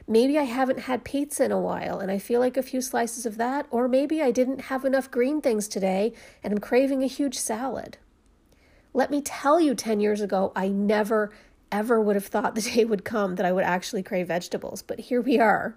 Maybe 0.07 0.39
I 0.39 0.43
haven't 0.43 0.81
had 0.81 1.05
pizza 1.05 1.45
in 1.45 1.53
a 1.53 1.61
while 1.61 2.01
and 2.01 2.11
I 2.11 2.19
feel 2.19 2.41
like 2.41 2.57
a 2.57 2.63
few 2.63 2.81
slices 2.81 3.25
of 3.25 3.37
that, 3.39 3.67
or 3.71 3.89
maybe 3.89 4.21
I 4.21 4.31
didn't 4.31 4.63
have 4.63 4.85
enough 4.85 5.11
green 5.11 5.41
things 5.41 5.69
today 5.69 6.13
and 6.43 6.53
I'm 6.53 6.61
craving 6.61 7.03
a 7.03 7.07
huge 7.07 7.39
salad. 7.39 7.99
Let 8.95 9.11
me 9.11 9.23
tell 9.23 9.61
you, 9.61 9.75
10 9.75 10.01
years 10.01 10.21
ago, 10.21 10.53
I 10.55 10.69
never 10.69 11.33
ever 11.73 12.01
would 12.01 12.15
have 12.15 12.27
thought 12.27 12.55
the 12.57 12.61
day 12.61 12.85
would 12.85 13.05
come 13.05 13.37
that 13.37 13.47
I 13.47 13.53
would 13.53 13.65
actually 13.65 14.03
crave 14.03 14.29
vegetables, 14.29 14.83
but 14.83 15.01
here 15.01 15.21
we 15.21 15.41
are. 15.41 15.77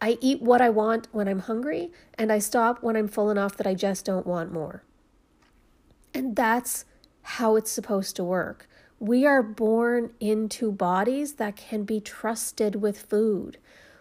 I 0.00 0.18
eat 0.20 0.40
what 0.42 0.60
I 0.60 0.68
want 0.70 1.08
when 1.10 1.26
I'm 1.26 1.40
hungry, 1.40 1.90
and 2.14 2.30
I 2.30 2.38
stop 2.38 2.82
when 2.82 2.96
I'm 2.96 3.08
full 3.08 3.30
enough 3.30 3.56
that 3.56 3.66
I 3.66 3.74
just 3.74 4.04
don't 4.04 4.26
want 4.26 4.52
more. 4.52 4.82
And 6.14 6.36
that's 6.36 6.84
how 7.22 7.56
it's 7.56 7.70
supposed 7.70 8.14
to 8.16 8.24
work. 8.24 8.68
We 8.98 9.26
are 9.26 9.42
born 9.42 10.12
into 10.20 10.72
bodies 10.72 11.34
that 11.34 11.56
can 11.56 11.84
be 11.84 12.00
trusted 12.00 12.76
with 12.76 13.02
food. 13.02 13.58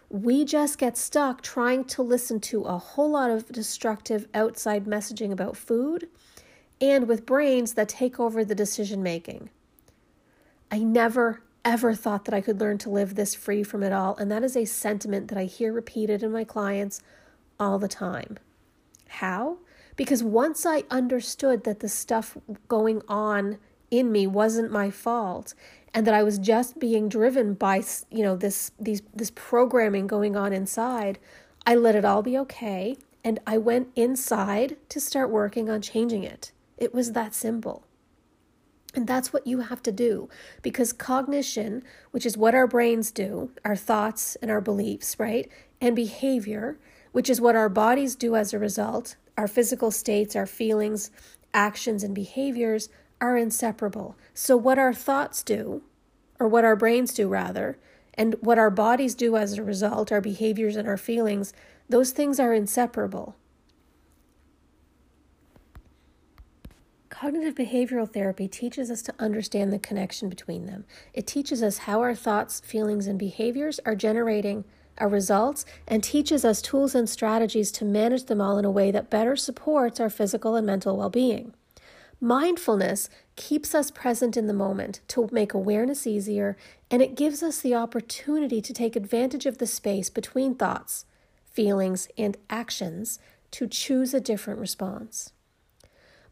We 0.10 0.46
just 0.46 0.78
get 0.78 0.98
stuck 0.98 1.42
trying 1.42 1.84
to 1.86 2.02
listen 2.02 2.40
to 2.42 2.64
a 2.64 2.78
whole 2.78 3.12
lot 3.12 3.30
of 3.30 3.52
destructive 3.52 4.28
outside 4.34 4.86
messaging 4.86 5.32
about 5.32 5.58
food 5.58 6.08
and 6.80 7.08
with 7.08 7.26
brains 7.26 7.74
that 7.74 7.90
take 7.90 8.20
over 8.20 8.46
the 8.46 8.56
decision 8.56 9.04
making. 9.04 9.50
I 10.72 10.80
never, 10.80 11.42
ever 11.64 11.94
thought 11.94 12.26
that 12.26 12.34
I 12.34 12.42
could 12.42 12.60
learn 12.62 12.78
to 12.80 12.90
live 12.90 13.16
this 13.16 13.36
free 13.36 13.64
from 13.64 13.84
it 13.84 13.92
all, 13.92 14.16
and 14.16 14.32
that 14.32 14.44
is 14.44 14.56
a 14.56 14.66
sentiment 14.66 15.28
that 15.28 15.38
I 15.38 15.46
hear 15.46 15.74
repeated 15.74 16.24
in 16.24 16.32
my 16.32 16.44
clients 16.44 17.02
all 17.60 17.80
the 17.80 17.88
time. 17.88 18.38
How? 19.08 19.58
Because 19.96 20.24
once 20.24 20.66
I 20.66 20.84
understood 20.90 21.64
that 21.64 21.80
the 21.80 21.90
stuff 21.90 22.38
going 22.68 23.02
on 23.08 23.58
in 23.98 24.12
me 24.12 24.28
wasn't 24.28 24.72
my 24.72 24.90
fault 24.90 25.54
and 25.94 26.06
that 26.06 26.14
I 26.14 26.24
was 26.24 26.38
just 26.38 26.80
being 26.80 27.08
driven 27.08 27.54
by 27.54 27.84
you 28.12 28.24
know 28.24 28.36
this 28.36 28.72
these 28.80 29.02
this 29.14 29.32
programming 29.34 30.08
going 30.08 30.36
on 30.36 30.54
inside 30.54 31.20
I 31.66 31.76
let 31.76 31.96
it 31.96 32.06
all 32.06 32.22
be 32.22 32.38
okay 32.40 32.96
and 33.24 33.40
I 33.48 33.58
went 33.58 33.90
inside 33.96 34.78
to 34.90 35.00
start 35.02 35.32
working 35.32 35.68
on 35.68 35.82
changing 35.82 36.24
it. 36.24 36.52
It 36.78 36.94
was 36.94 37.14
that 37.14 37.34
simple. 37.34 37.84
And 38.94 39.08
that's 39.08 39.34
what 39.34 39.48
you 39.48 39.62
have 39.62 39.82
to 39.84 39.92
do 39.92 40.30
because 40.62 40.94
cognition 40.94 41.84
which 42.12 42.26
is 42.26 42.38
what 42.38 42.56
our 42.56 42.68
brains 42.68 43.12
do 43.12 43.52
our 43.66 43.76
thoughts 43.76 44.38
and 44.42 44.50
our 44.50 44.62
beliefs 44.62 45.20
right 45.20 45.52
and 45.82 45.98
behavior 45.98 46.80
which 47.12 47.30
is 47.30 47.42
what 47.42 47.58
our 47.58 47.68
bodies 47.68 48.16
do 48.16 48.38
as 48.38 48.54
a 48.54 48.60
result 48.60 49.18
our 49.38 49.50
physical 49.50 49.92
states 49.92 50.34
our 50.34 50.46
feelings 50.46 51.12
actions 51.54 52.04
and 52.04 52.16
behaviors 52.16 52.88
are 53.22 53.38
inseparable. 53.38 54.16
So, 54.34 54.58
what 54.58 54.78
our 54.78 54.94
thoughts 54.94 55.44
do, 55.44 55.82
or 56.40 56.48
what 56.48 56.66
our 56.66 56.76
brains 56.76 57.14
do 57.14 57.28
rather, 57.28 57.78
and 58.14 58.36
what 58.42 58.58
our 58.58 58.70
bodies 58.70 59.16
do 59.16 59.36
as 59.36 59.58
a 59.58 59.64
result, 59.64 60.12
our 60.12 60.22
behaviors 60.22 60.76
and 60.76 60.88
our 60.88 60.98
feelings, 60.98 61.54
those 61.90 62.12
things 62.12 62.40
are 62.40 62.54
inseparable. 62.54 63.36
Cognitive 67.10 67.56
behavioral 67.56 68.12
therapy 68.12 68.48
teaches 68.48 68.92
us 68.92 69.02
to 69.04 69.14
understand 69.20 69.72
the 69.72 69.80
connection 69.80 70.28
between 70.28 70.66
them. 70.66 70.84
It 71.14 71.26
teaches 71.26 71.64
us 71.64 71.80
how 71.80 72.02
our 72.02 72.14
thoughts, 72.14 72.60
feelings, 72.60 73.08
and 73.08 73.18
behaviors 73.18 73.80
are 73.86 73.96
generating 73.96 74.66
our 74.98 75.08
results 75.08 75.66
and 75.88 76.04
teaches 76.04 76.44
us 76.44 76.62
tools 76.62 76.94
and 76.96 77.10
strategies 77.10 77.72
to 77.72 77.86
manage 77.86 78.26
them 78.26 78.42
all 78.42 78.58
in 78.58 78.66
a 78.66 78.72
way 78.72 78.92
that 78.92 79.10
better 79.10 79.36
supports 79.36 80.00
our 80.00 80.10
physical 80.10 80.56
and 80.56 80.66
mental 80.66 80.98
well 80.98 81.10
being. 81.10 81.54
Mindfulness 82.22 83.10
keeps 83.36 83.76
us 83.76 83.92
present 83.92 84.38
in 84.38 84.48
the 84.48 84.54
moment 84.54 85.02
to 85.10 85.30
make 85.32 85.54
awareness 85.54 86.08
easier, 86.08 86.56
and 86.90 87.02
it 87.02 87.16
gives 87.16 87.44
us 87.44 87.60
the 87.60 87.76
opportunity 87.76 88.62
to 88.62 88.74
take 88.74 88.96
advantage 88.96 89.46
of 89.46 89.58
the 89.58 89.68
space 89.68 90.10
between 90.10 90.56
thoughts, 90.56 91.06
feelings, 91.52 92.08
and 92.18 92.38
actions 92.50 93.20
to 93.52 93.68
choose 93.68 94.14
a 94.14 94.22
different 94.22 94.60
response. 94.60 95.32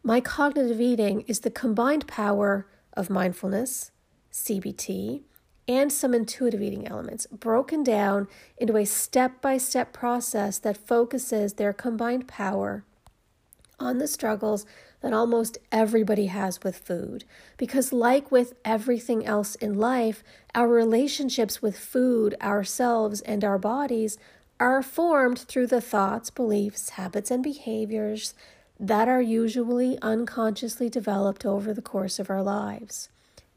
My 0.02 0.20
cognitive 0.20 0.80
eating 0.80 1.22
is 1.22 1.40
the 1.40 1.50
combined 1.50 2.06
power 2.06 2.66
of 2.94 3.10
mindfulness, 3.10 3.90
CBT, 4.32 5.22
and 5.66 5.92
some 5.92 6.12
intuitive 6.12 6.60
eating 6.60 6.86
elements 6.86 7.26
broken 7.26 7.82
down 7.82 8.28
into 8.58 8.76
a 8.76 8.84
step 8.84 9.40
by 9.40 9.56
step 9.56 9.92
process 9.92 10.58
that 10.58 10.76
focuses 10.76 11.54
their 11.54 11.72
combined 11.72 12.28
power 12.28 12.84
on 13.80 13.98
the 13.98 14.06
struggles 14.06 14.66
that 15.04 15.12
almost 15.12 15.58
everybody 15.70 16.26
has 16.28 16.62
with 16.62 16.78
food. 16.78 17.24
Because, 17.58 17.92
like 17.92 18.32
with 18.32 18.54
everything 18.64 19.26
else 19.26 19.54
in 19.56 19.74
life, 19.74 20.24
our 20.54 20.66
relationships 20.66 21.60
with 21.60 21.78
food, 21.78 22.34
ourselves, 22.40 23.20
and 23.20 23.44
our 23.44 23.58
bodies 23.58 24.16
are 24.58 24.82
formed 24.82 25.38
through 25.40 25.66
the 25.66 25.82
thoughts, 25.82 26.30
beliefs, 26.30 26.90
habits, 26.90 27.30
and 27.30 27.42
behaviors 27.42 28.32
that 28.80 29.06
are 29.06 29.20
usually 29.20 29.98
unconsciously 30.00 30.88
developed 30.88 31.44
over 31.44 31.74
the 31.74 31.82
course 31.82 32.18
of 32.18 32.30
our 32.30 32.42
lives. 32.42 33.10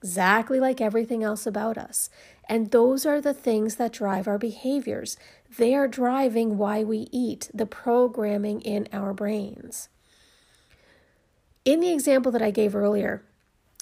Exactly 0.03 0.59
like 0.59 0.81
everything 0.81 1.23
else 1.23 1.47
about 1.47 1.77
us. 1.77 2.09
And 2.49 2.71
those 2.71 3.05
are 3.05 3.21
the 3.21 3.33
things 3.33 3.77
that 3.77 3.93
drive 3.93 4.27
our 4.27 4.37
behaviors. 4.37 5.15
They 5.57 5.73
are 5.73 5.87
driving 5.87 6.57
why 6.57 6.83
we 6.83 7.07
eat, 7.13 7.49
the 7.53 7.65
programming 7.65 8.59
in 8.59 8.89
our 8.91 9.13
brains. 9.13 9.87
In 11.67 11.81
the 11.81 11.91
example 11.91 12.31
that 12.31 12.41
I 12.41 12.49
gave 12.49 12.77
earlier, 12.77 13.25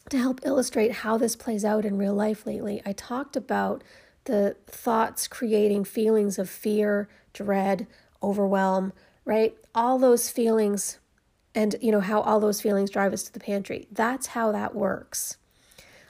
to 0.09 0.17
help 0.17 0.39
illustrate 0.43 0.91
how 0.91 1.19
this 1.19 1.35
plays 1.35 1.63
out 1.63 1.85
in 1.85 1.99
real 1.99 2.15
life 2.15 2.47
lately, 2.47 2.81
I 2.83 2.93
talked 2.93 3.35
about 3.35 3.83
the 4.23 4.55
thoughts 4.65 5.27
creating 5.27 5.83
feelings 5.83 6.39
of 6.39 6.49
fear, 6.49 7.07
dread, 7.31 7.85
overwhelm, 8.23 8.91
right? 9.23 9.55
All 9.75 9.99
those 9.99 10.31
feelings 10.31 10.97
and 11.53 11.75
you 11.79 11.91
know 11.91 11.99
how 11.99 12.21
all 12.21 12.39
those 12.39 12.59
feelings 12.59 12.89
drive 12.89 13.13
us 13.13 13.21
to 13.21 13.31
the 13.31 13.39
pantry. 13.39 13.87
That's 13.91 14.25
how 14.25 14.51
that 14.51 14.73
works. 14.73 15.37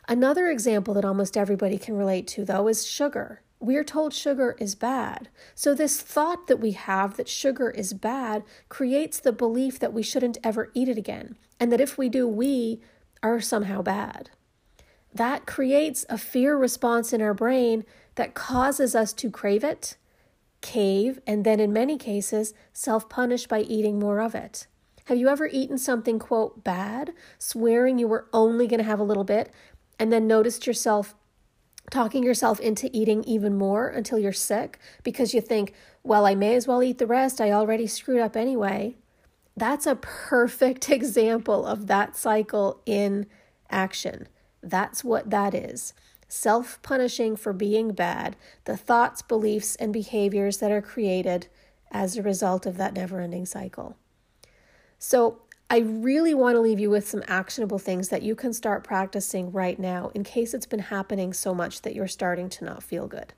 Another 0.07 0.47
example 0.47 0.93
that 0.93 1.03
almost 1.03 1.35
everybody 1.35 1.77
can 1.77 1.97
relate 1.97 2.25
to 2.27 2.45
though 2.45 2.69
is 2.69 2.87
sugar. 2.87 3.41
We're 3.65 3.83
told 3.83 4.13
sugar 4.13 4.55
is 4.59 4.75
bad. 4.75 5.29
So, 5.55 5.73
this 5.73 5.99
thought 5.99 6.45
that 6.45 6.59
we 6.59 6.73
have 6.73 7.17
that 7.17 7.27
sugar 7.27 7.71
is 7.71 7.93
bad 7.93 8.43
creates 8.69 9.19
the 9.19 9.31
belief 9.31 9.79
that 9.79 9.91
we 9.91 10.03
shouldn't 10.03 10.37
ever 10.43 10.69
eat 10.75 10.87
it 10.87 10.99
again, 10.99 11.35
and 11.59 11.71
that 11.71 11.81
if 11.81 11.97
we 11.97 12.07
do, 12.07 12.27
we 12.27 12.79
are 13.23 13.41
somehow 13.41 13.81
bad. 13.81 14.29
That 15.11 15.47
creates 15.47 16.05
a 16.09 16.17
fear 16.19 16.55
response 16.55 17.11
in 17.11 17.23
our 17.23 17.33
brain 17.33 17.85
that 18.13 18.35
causes 18.35 18.93
us 18.93 19.11
to 19.13 19.31
crave 19.31 19.63
it, 19.63 19.97
cave, 20.61 21.19
and 21.25 21.43
then 21.43 21.59
in 21.59 21.73
many 21.73 21.97
cases, 21.97 22.53
self 22.71 23.09
punish 23.09 23.47
by 23.47 23.61
eating 23.61 23.97
more 23.97 24.21
of 24.21 24.35
it. 24.35 24.67
Have 25.05 25.17
you 25.17 25.27
ever 25.27 25.47
eaten 25.47 25.79
something, 25.79 26.19
quote, 26.19 26.63
bad, 26.63 27.13
swearing 27.39 27.97
you 27.97 28.07
were 28.07 28.27
only 28.31 28.67
going 28.67 28.77
to 28.77 28.83
have 28.83 28.99
a 28.99 29.03
little 29.03 29.23
bit, 29.23 29.51
and 29.97 30.13
then 30.13 30.27
noticed 30.27 30.67
yourself 30.67 31.15
talking 31.91 32.23
yourself 32.23 32.59
into 32.59 32.89
eating 32.93 33.23
even 33.25 33.57
more 33.57 33.87
until 33.87 34.19
you're 34.19 34.33
sick 34.33 34.79
because 35.03 35.33
you 35.33 35.41
think, 35.41 35.73
well, 36.03 36.25
I 36.25 36.35
may 36.35 36.55
as 36.55 36.67
well 36.67 36.83
eat 36.83 36.97
the 36.97 37.07
rest. 37.07 37.39
I 37.39 37.51
already 37.51 37.87
screwed 37.87 38.19
up 38.19 38.35
anyway. 38.35 38.95
That's 39.55 39.85
a 39.85 39.95
perfect 39.95 40.89
example 40.89 41.65
of 41.65 41.87
that 41.87 42.17
cycle 42.17 42.81
in 42.85 43.27
action. 43.69 44.27
That's 44.61 45.03
what 45.03 45.29
that 45.29 45.53
is 45.53 45.93
self 46.27 46.81
punishing 46.81 47.35
for 47.35 47.53
being 47.53 47.91
bad, 47.91 48.35
the 48.65 48.75
thoughts, 48.75 49.21
beliefs, 49.21 49.75
and 49.75 49.93
behaviors 49.93 50.57
that 50.57 50.71
are 50.71 50.81
created 50.81 51.47
as 51.91 52.17
a 52.17 52.23
result 52.23 52.65
of 52.65 52.77
that 52.77 52.93
never 52.93 53.21
ending 53.21 53.45
cycle. 53.45 53.95
So, 54.97 55.41
I 55.67 55.79
really 55.79 56.35
want 56.35 56.55
to 56.55 56.61
leave 56.61 56.79
you 56.79 56.91
with 56.91 57.07
some 57.07 57.23
actionable 57.27 57.79
things 57.79 58.09
that 58.09 58.21
you 58.21 58.35
can 58.35 58.53
start 58.53 58.83
practicing 58.83 59.51
right 59.51 59.79
now 59.79 60.11
in 60.13 60.23
case 60.23 60.53
it's 60.53 60.67
been 60.67 60.79
happening 60.79 61.33
so 61.33 61.55
much 61.55 61.81
that 61.81 61.95
you're 61.95 62.07
starting 62.07 62.49
to 62.49 62.65
not 62.65 62.83
feel 62.83 63.07
good. 63.07 63.33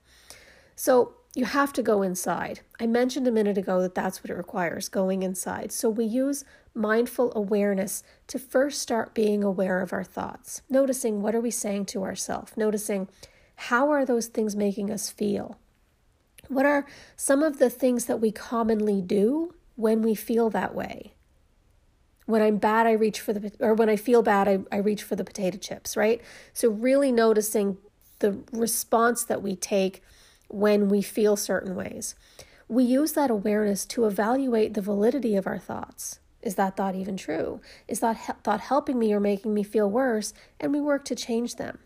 So, 0.76 1.14
you 1.34 1.46
have 1.46 1.72
to 1.74 1.84
go 1.84 2.02
inside. 2.02 2.62
I 2.80 2.88
mentioned 2.88 3.28
a 3.28 3.32
minute 3.32 3.58
ago 3.58 3.82
that 3.82 3.94
that's 3.94 4.24
what 4.24 4.32
it 4.32 4.38
requires 4.38 4.90
going 4.90 5.22
inside. 5.24 5.72
So, 5.72 5.90
we 5.90 6.04
use 6.04 6.44
mindful 6.74 7.32
awareness 7.36 8.04
to 8.28 8.40
first 8.40 8.82
start 8.82 9.14
being 9.14 9.44
aware 9.44 9.82
of 9.82 9.94
our 9.94 10.04
thoughts, 10.04 10.62
noticing 10.70 11.22
what 11.22 11.36
are 11.36 11.42
we 11.42 11.52
saying 11.52 11.86
to 11.88 12.04
ourselves, 12.04 12.58
noticing 12.58 13.08
how 13.56 13.90
are 13.90 14.06
those 14.06 14.28
things 14.28 14.56
making 14.56 14.92
us 14.92 15.10
feel. 15.10 15.58
What 16.50 16.66
are 16.66 16.86
some 17.16 17.42
of 17.42 17.58
the 17.58 17.70
things 17.70 18.06
that 18.06 18.22
we 18.22 18.32
commonly 18.32 19.02
do 19.02 19.54
when 19.76 20.02
we 20.02 20.14
feel 20.14 20.50
that 20.50 20.76
way? 20.76 21.14
When 22.28 22.42
I'm 22.42 22.58
bad, 22.58 22.86
I 22.86 22.92
reach 22.92 23.20
for 23.20 23.34
the, 23.34 23.52
or 23.60 23.74
when 23.74 23.90
I 23.90 23.96
feel 23.96 24.22
bad, 24.22 24.48
I, 24.48 24.60
I 24.72 24.78
reach 24.78 25.02
for 25.02 25.16
the 25.16 25.24
potato 25.24 25.58
chips, 25.58 25.98
right? 25.98 26.22
So, 26.54 26.70
really 26.70 27.12
noticing 27.12 27.78
the 28.20 28.40
response 28.52 29.24
that 29.24 29.42
we 29.42 29.56
take 29.56 30.04
when 30.50 30.90
we 30.90 31.02
feel 31.02 31.36
certain 31.36 31.74
ways. 31.74 32.16
We 32.68 32.84
use 32.84 33.14
that 33.14 33.32
awareness 33.32 33.86
to 33.88 34.06
evaluate 34.06 34.74
the 34.74 34.82
validity 34.82 35.36
of 35.36 35.48
our 35.48 35.58
thoughts. 35.58 36.20
Is 36.42 36.56
that 36.56 36.76
thought 36.76 36.96
even 36.96 37.16
true? 37.16 37.62
Is 37.88 38.02
that 38.02 38.18
he- 38.18 38.34
thought 38.44 38.60
helping 38.62 39.00
me 39.00 39.14
or 39.14 39.22
making 39.22 39.54
me 39.54 39.64
feel 39.64 39.90
worse? 39.90 40.34
And 40.60 40.74
we 40.74 40.82
work 40.82 41.06
to 41.06 41.16
change 41.16 41.56
them. 41.56 41.80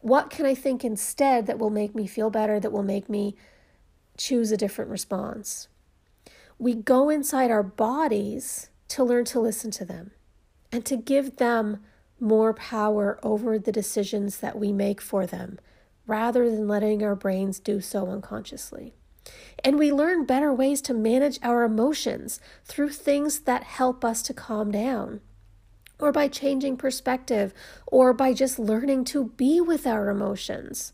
What 0.00 0.28
can 0.28 0.44
I 0.44 0.54
think 0.54 0.84
instead 0.84 1.46
that 1.46 1.58
will 1.58 1.70
make 1.70 1.94
me 1.94 2.06
feel 2.06 2.30
better, 2.30 2.58
that 2.58 2.72
will 2.72 2.82
make 2.82 3.08
me 3.08 3.36
choose 4.16 4.50
a 4.50 4.56
different 4.56 4.90
response? 4.90 5.68
We 6.58 6.74
go 6.74 7.10
inside 7.10 7.50
our 7.50 7.62
bodies 7.62 8.70
to 8.94 9.04
learn 9.04 9.24
to 9.24 9.40
listen 9.40 9.70
to 9.72 9.84
them 9.84 10.10
and 10.72 10.84
to 10.86 10.96
give 10.96 11.36
them 11.36 11.78
more 12.20 12.54
power 12.54 13.18
over 13.22 13.58
the 13.58 13.72
decisions 13.72 14.38
that 14.38 14.58
we 14.58 14.72
make 14.72 15.00
for 15.00 15.26
them 15.26 15.58
rather 16.06 16.50
than 16.50 16.68
letting 16.68 17.02
our 17.02 17.16
brains 17.16 17.58
do 17.58 17.80
so 17.80 18.08
unconsciously. 18.08 18.94
And 19.64 19.78
we 19.78 19.90
learn 19.90 20.26
better 20.26 20.52
ways 20.52 20.80
to 20.82 20.94
manage 20.94 21.38
our 21.42 21.64
emotions 21.64 22.40
through 22.64 22.90
things 22.90 23.40
that 23.40 23.64
help 23.64 24.04
us 24.04 24.22
to 24.22 24.34
calm 24.34 24.70
down. 24.70 25.20
or 25.98 26.10
by 26.12 26.26
changing 26.28 26.76
perspective, 26.76 27.54
or 27.86 28.12
by 28.12 28.32
just 28.32 28.58
learning 28.58 29.04
to 29.04 29.26
be 29.36 29.60
with 29.60 29.86
our 29.86 30.10
emotions. 30.10 30.92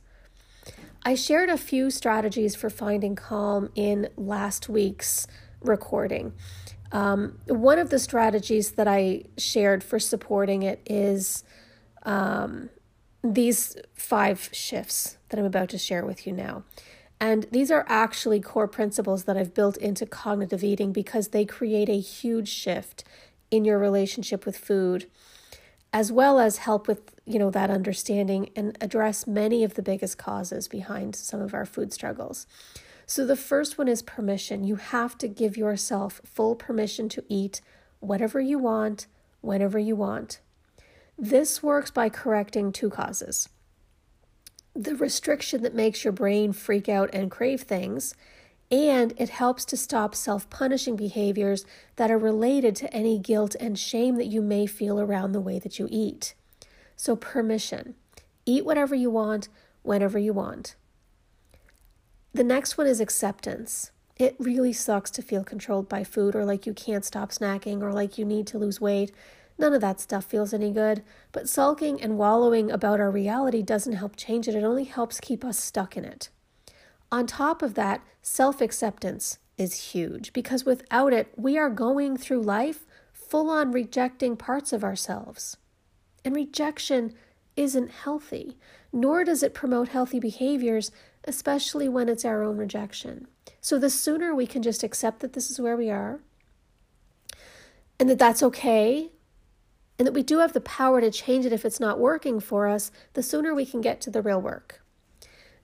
I 1.03 1.15
shared 1.15 1.49
a 1.49 1.57
few 1.57 1.91
strategies 1.91 2.55
for 2.55 2.69
finding 2.69 3.17
calm 3.17 3.71
in 3.75 4.11
last 4.17 4.69
week's 4.69 5.27
recording. 5.63 6.35
Um, 6.93 7.39
one 7.47 7.79
of 7.79 7.91
the 7.91 7.99
strategies 7.99 8.73
that 8.73 8.89
I 8.89 9.25
shared 9.39 9.85
for 9.85 9.99
supporting 9.99 10.63
it 10.63 10.81
is 10.87 11.45
um, 12.03 12.71
these 13.23 13.77
five 13.95 14.49
shifts 14.53 15.17
that 15.29 15.39
I'm 15.39 15.47
about 15.47 15.69
to 15.71 15.79
share 15.79 16.05
with 16.05 16.27
you 16.27 16.33
now. 16.33 16.65
And 17.21 17.47
these 17.53 17.71
are 17.71 17.85
actually 17.87 18.41
core 18.41 18.67
principles 18.67 19.25
that 19.25 19.37
I've 19.37 19.53
built 19.53 19.77
into 19.77 20.07
cognitive 20.07 20.65
eating 20.65 20.91
because 20.93 21.29
they 21.29 21.45
create 21.45 21.89
a 21.89 22.01
huge 22.01 22.49
shift 22.49 23.05
in 23.51 23.65
your 23.65 23.79
relationship 23.79 24.47
with 24.47 24.57
food 24.57 25.07
as 25.93 26.13
well 26.13 26.39
as 26.39 26.59
help 26.59 26.87
with 26.87 27.15
you 27.27 27.39
know 27.39 27.51
that 27.51 27.71
understanding 27.71 28.51
and 28.55 28.77
address 28.81 29.27
many 29.27 29.65
of 29.65 29.75
the 29.75 29.83
biggest 29.83 30.19
causes 30.19 30.69
behind 30.69 31.17
some 31.17 31.41
of 31.41 31.53
our 31.53 31.67
food 31.67 31.93
struggles 31.93 32.47
so 33.11 33.27
the 33.27 33.35
first 33.35 33.77
one 33.77 33.89
is 33.89 34.03
permission 34.03 34.63
you 34.63 34.77
have 34.77 35.19
to 35.19 35.27
give 35.27 35.57
yourself 35.57 36.21
full 36.25 36.55
permission 36.55 37.09
to 37.09 37.25
eat 37.29 37.61
whatever 37.99 38.41
you 38.41 38.57
want 38.57 39.09
whenever 39.41 39.81
you 39.81 39.97
want 39.97 40.39
this 41.19 41.61
works 41.61 41.91
by 41.91 42.09
correcting 42.09 42.71
two 42.71 42.89
causes 42.89 43.49
the 44.77 44.95
restriction 44.95 45.63
that 45.63 45.75
makes 45.75 46.05
your 46.05 46.13
brain 46.13 46.53
freak 46.53 46.89
out 46.89 47.11
and 47.13 47.33
crave 47.33 47.63
things 47.63 48.15
and 48.71 49.13
it 49.17 49.31
helps 49.31 49.65
to 49.65 49.77
stop 49.77 50.15
self 50.15 50.49
punishing 50.49 50.95
behaviors 50.95 51.67
that 51.97 52.11
are 52.11 52.19
related 52.19 52.77
to 52.77 52.95
any 52.95 53.19
guilt 53.19 53.57
and 53.59 53.77
shame 53.77 54.15
that 54.17 54.27
you 54.27 54.41
may 54.41 54.67
feel 54.67 55.01
around 55.01 55.33
the 55.33 55.41
way 55.41 55.59
that 55.59 55.79
you 55.79 55.89
eat. 55.91 56.35
So, 56.95 57.17
permission. 57.17 57.95
Eat 58.47 58.65
whatever 58.65 58.95
you 58.95 59.11
want, 59.11 59.49
whenever 59.83 60.19
you 60.19 60.33
want. 60.33 60.77
The 62.33 62.45
next 62.45 62.79
one 62.79 62.87
is 62.87 63.01
acceptance. 63.01 63.91
It 64.17 64.37
really 64.39 64.73
sucks 64.73 65.11
to 65.13 65.23
feel 65.23 65.43
controlled 65.43 65.89
by 65.89 66.05
food 66.05 66.37
or 66.37 66.45
like 66.45 66.67
you 66.67 66.75
can't 66.75 67.05
stop 67.05 67.31
snacking 67.31 67.83
or 67.83 67.93
like 67.93 68.19
you 68.19 68.25
need 68.25 68.47
to 68.49 68.59
lose 68.59 68.81
weight. 68.81 69.13
None 69.59 69.73
of 69.73 69.81
that 69.81 70.01
stuff 70.01 70.25
feels 70.25 70.55
any 70.55 70.71
good. 70.71 71.03
But 71.33 71.49
sulking 71.49 72.01
and 72.01 72.19
wallowing 72.19 72.71
about 72.71 73.01
our 73.01 73.11
reality 73.11 73.63
doesn't 73.63 73.95
help 73.95 74.17
change 74.17 74.47
it, 74.47 74.55
it 74.55 74.63
only 74.63 74.85
helps 74.85 75.21
keep 75.21 75.45
us 75.45 75.59
stuck 75.59 75.97
in 75.97 76.05
it. 76.05 76.29
On 77.11 77.27
top 77.27 77.63
of 77.63 77.75
that, 77.75 78.03
self 78.23 78.61
acceptance 78.61 79.39
is 79.59 79.93
huge 79.93 80.33
because 80.33 80.65
without 80.65 81.13
it, 81.13 81.33
we 81.37 81.59
are 81.59 81.69
going 81.69 82.17
through 82.17 82.43
life 82.43 82.87
full 83.13 83.51
on 83.51 83.73
rejecting 83.73 84.37
parts 84.37 84.73
of 84.73 84.85
ourselves. 84.85 85.57
And 86.25 86.37
rejection 86.37 87.15
isn't 87.61 87.91
healthy, 87.91 88.57
nor 88.91 89.23
does 89.23 89.43
it 89.43 89.53
promote 89.53 89.89
healthy 89.89 90.19
behaviors, 90.19 90.91
especially 91.25 91.91
when 91.91 92.09
it's 92.09 92.25
our 92.25 92.43
own 92.43 92.57
rejection. 92.57 93.29
So 93.61 93.79
the 93.79 93.91
sooner 93.91 94.35
we 94.35 94.47
can 94.47 94.63
just 94.63 94.83
accept 94.83 95.21
that 95.21 95.35
this 95.35 95.51
is 95.51 95.61
where 95.61 95.77
we 95.77 95.91
are 95.91 96.21
and 97.99 98.09
that 98.09 98.19
that's 98.19 98.43
okay 98.43 99.11
and 99.99 100.07
that 100.07 100.15
we 100.15 100.23
do 100.23 100.39
have 100.39 100.55
the 100.55 100.63
power 100.63 101.03
to 101.03 101.11
change 101.11 101.45
it 101.45 101.53
if 101.53 101.67
it's 101.67 101.79
not 101.79 101.99
working 101.99 102.41
for 102.41 102.67
us, 102.67 102.91
the 103.13 103.23
sooner 103.23 103.55
we 103.55 103.67
can 103.67 103.83
get 103.83 104.01
to 104.01 104.11
the 104.11 104.23
real 104.23 104.41
work. 104.41 104.83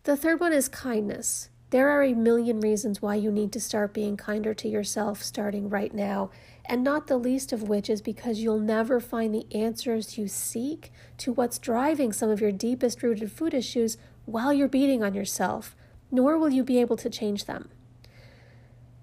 The 0.03 0.19
third 0.19 0.39
one 0.39 0.53
is 0.53 0.69
kindness. 0.69 1.49
There 1.71 1.89
are 1.89 2.03
a 2.03 2.13
million 2.13 2.61
reasons 2.61 3.01
why 3.01 3.15
you 3.15 3.33
need 3.33 3.53
to 3.53 3.61
start 3.61 3.95
being 3.95 4.19
kinder 4.19 4.53
to 4.53 4.69
yourself 4.69 5.23
starting 5.23 5.71
right 5.71 5.95
now, 5.95 6.31
and 6.69 6.83
not 6.83 7.07
the 7.07 7.17
least 7.17 7.53
of 7.53 7.69
which 7.69 7.89
is 7.89 8.03
because 8.03 8.41
you'll 8.41 8.59
never 8.59 9.01
find 9.01 9.35
the 9.35 9.47
answers 9.55 10.19
you 10.19 10.29
seek 10.29 10.93
to 11.19 11.33
what's 11.33 11.59
driving 11.59 12.13
some 12.13 12.31
of 12.31 12.41
your 12.41 12.53
deepest 12.53 13.03
rooted 13.03 13.31
food 13.31 13.55
issues 13.55 13.97
while 14.25 14.53
you're 14.53 14.69
beating 14.69 15.03
on 15.03 15.15
yourself, 15.15 15.77
nor 16.11 16.37
will 16.39 16.51
you 16.51 16.63
be 16.65 16.81
able 16.81 16.97
to 16.97 17.11
change 17.11 17.45
them. 17.45 17.69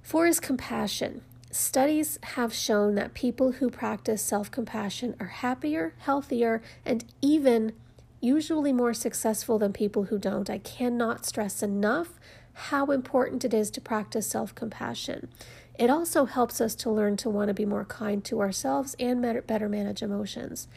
Four 0.02 0.28
is 0.28 0.39
compassion. 0.39 1.21
Studies 1.49 2.19
have 2.23 2.54
shown 2.54 2.95
that 2.95 3.13
people 3.13 3.54
who 3.54 3.69
practice 3.69 4.21
self 4.21 4.49
compassion 4.52 5.15
are 5.19 5.28
happier, 5.28 5.93
healthier, 5.99 6.62
and 6.86 7.06
even 7.21 7.73
usually 8.19 8.73
more 8.73 8.93
successful 8.93 9.60
than 9.60 9.71
people 9.73 10.06
who 10.06 10.17
don't. 10.17 10.49
I 10.49 10.58
cannot 10.58 11.26
stress 11.26 11.62
enough 11.62 12.19
how 12.54 12.88
important 12.88 13.43
it 13.45 13.54
is 13.54 13.69
to 13.71 13.82
practice 13.82 14.28
self 14.28 14.54
compassion. 14.56 15.30
It 15.78 15.90
also 15.90 16.26
helps 16.26 16.62
us 16.62 16.76
to 16.76 16.90
learn 16.90 17.18
to 17.18 17.30
want 17.30 17.48
to 17.48 17.54
be 17.54 17.66
more 17.66 17.86
kind 17.86 18.24
to 18.26 18.42
ourselves 18.42 18.96
and 19.00 19.22
better 19.46 19.68
manage 19.68 20.02
emotions. 20.02 20.68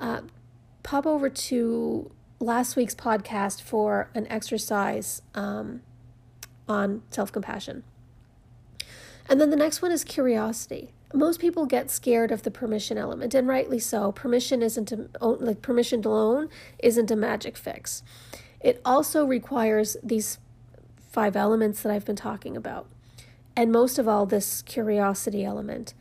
Uh, 0.00 0.22
pop 0.82 1.06
over 1.06 1.28
to 1.28 2.10
last 2.40 2.74
week's 2.74 2.94
podcast 2.94 3.60
for 3.60 4.10
an 4.14 4.26
exercise 4.28 5.22
um, 5.34 5.82
on 6.68 7.02
self 7.10 7.30
compassion. 7.30 7.84
And 9.28 9.40
then 9.40 9.50
the 9.50 9.56
next 9.56 9.82
one 9.82 9.92
is 9.92 10.02
curiosity 10.02 10.92
most 11.12 11.40
people 11.40 11.66
get 11.66 11.90
scared 11.90 12.30
of 12.30 12.42
the 12.42 12.50
permission 12.50 12.96
element 12.96 13.34
and 13.34 13.48
rightly 13.48 13.78
so 13.78 14.12
permission 14.12 14.62
isn't 14.62 14.92
a, 14.92 15.26
like 15.26 15.62
permission 15.62 16.04
alone 16.04 16.48
isn't 16.78 17.10
a 17.10 17.16
magic 17.16 17.56
fix 17.56 18.02
it 18.60 18.80
also 18.84 19.24
requires 19.24 19.96
these 20.02 20.38
five 21.10 21.34
elements 21.34 21.82
that 21.82 21.92
i've 21.92 22.04
been 22.04 22.16
talking 22.16 22.56
about 22.56 22.86
and 23.56 23.72
most 23.72 23.98
of 23.98 24.08
all 24.08 24.26
this 24.26 24.62
curiosity 24.62 25.44
element. 25.44 25.94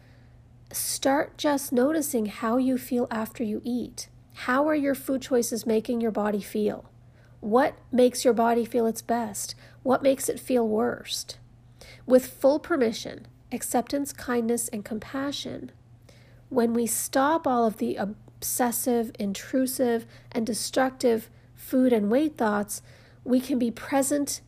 Start 0.71 1.37
just 1.37 1.71
noticing 1.71 2.27
how 2.27 2.57
you 2.57 2.77
feel 2.77 3.07
after 3.09 3.43
you 3.43 3.61
eat. 3.63 4.07
How 4.33 4.67
are 4.67 4.75
your 4.75 4.95
food 4.95 5.21
choices 5.21 5.65
making 5.65 5.99
your 5.99 6.11
body 6.11 6.41
feel? 6.41 6.89
What 7.39 7.75
makes 7.91 8.23
your 8.23 8.33
body 8.33 8.65
feel 8.65 8.85
its 8.85 9.01
best? 9.01 9.55
What 9.83 10.03
makes 10.03 10.29
it 10.29 10.39
feel 10.39 10.67
worst? 10.67 11.37
With 12.05 12.27
full 12.27 12.59
permission 12.59 13.27
acceptance, 13.51 14.13
kindness, 14.13 14.67
and 14.67 14.85
compassion, 14.85 15.71
when 16.49 16.73
we 16.73 16.85
stop 16.85 17.47
all 17.47 17.65
of 17.65 17.77
the 17.77 17.95
obsessive, 17.95 19.11
intrusive, 19.17 20.05
and 20.31 20.45
destructive 20.45 21.29
food 21.55 21.91
and 21.91 22.11
weight 22.11 22.37
thoughts, 22.37 22.83
we 23.23 23.39
can 23.39 23.57
be 23.57 23.71
present 23.71 24.41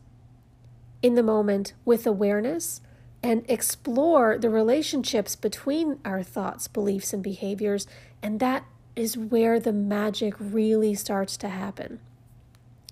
in 1.02 1.14
the 1.14 1.22
moment 1.22 1.72
with 1.84 2.06
awareness 2.06 2.80
and 3.22 3.44
explore 3.48 4.36
the 4.36 4.50
relationships 4.50 5.36
between 5.36 5.98
our 6.04 6.22
thoughts, 6.22 6.66
beliefs, 6.68 7.12
and 7.12 7.22
behaviors. 7.22 7.86
And 8.22 8.40
that 8.40 8.64
is 8.96 9.16
where 9.16 9.60
the 9.60 9.72
magic 9.72 10.34
really 10.38 10.94
starts 10.94 11.36
to 11.38 11.48
happen. 11.48 12.00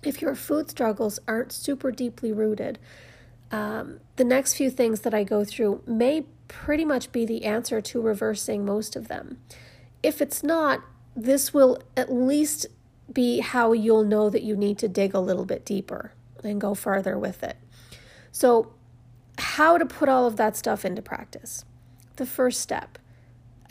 If 0.03 0.21
your 0.21 0.35
food 0.35 0.69
struggles 0.69 1.19
aren't 1.27 1.51
super 1.51 1.91
deeply 1.91 2.31
rooted, 2.31 2.79
um, 3.51 3.99
the 4.15 4.23
next 4.23 4.53
few 4.53 4.69
things 4.69 5.01
that 5.01 5.13
I 5.13 5.23
go 5.23 5.43
through 5.43 5.83
may 5.85 6.25
pretty 6.47 6.85
much 6.85 7.11
be 7.11 7.25
the 7.25 7.45
answer 7.45 7.81
to 7.81 8.01
reversing 8.01 8.65
most 8.65 8.95
of 8.95 9.07
them. 9.09 9.39
If 10.01 10.21
it's 10.21 10.43
not, 10.43 10.81
this 11.15 11.53
will 11.53 11.81
at 11.95 12.11
least 12.11 12.67
be 13.11 13.39
how 13.39 13.73
you'll 13.73 14.05
know 14.05 14.29
that 14.29 14.43
you 14.43 14.55
need 14.55 14.77
to 14.79 14.87
dig 14.87 15.13
a 15.13 15.19
little 15.19 15.45
bit 15.45 15.65
deeper 15.65 16.13
and 16.43 16.59
go 16.59 16.73
further 16.73 17.17
with 17.19 17.43
it. 17.43 17.57
So, 18.31 18.73
how 19.37 19.77
to 19.77 19.85
put 19.85 20.09
all 20.09 20.25
of 20.25 20.37
that 20.37 20.55
stuff 20.55 20.85
into 20.85 21.01
practice? 21.01 21.65
The 22.17 22.25
first 22.25 22.61
step 22.61 22.97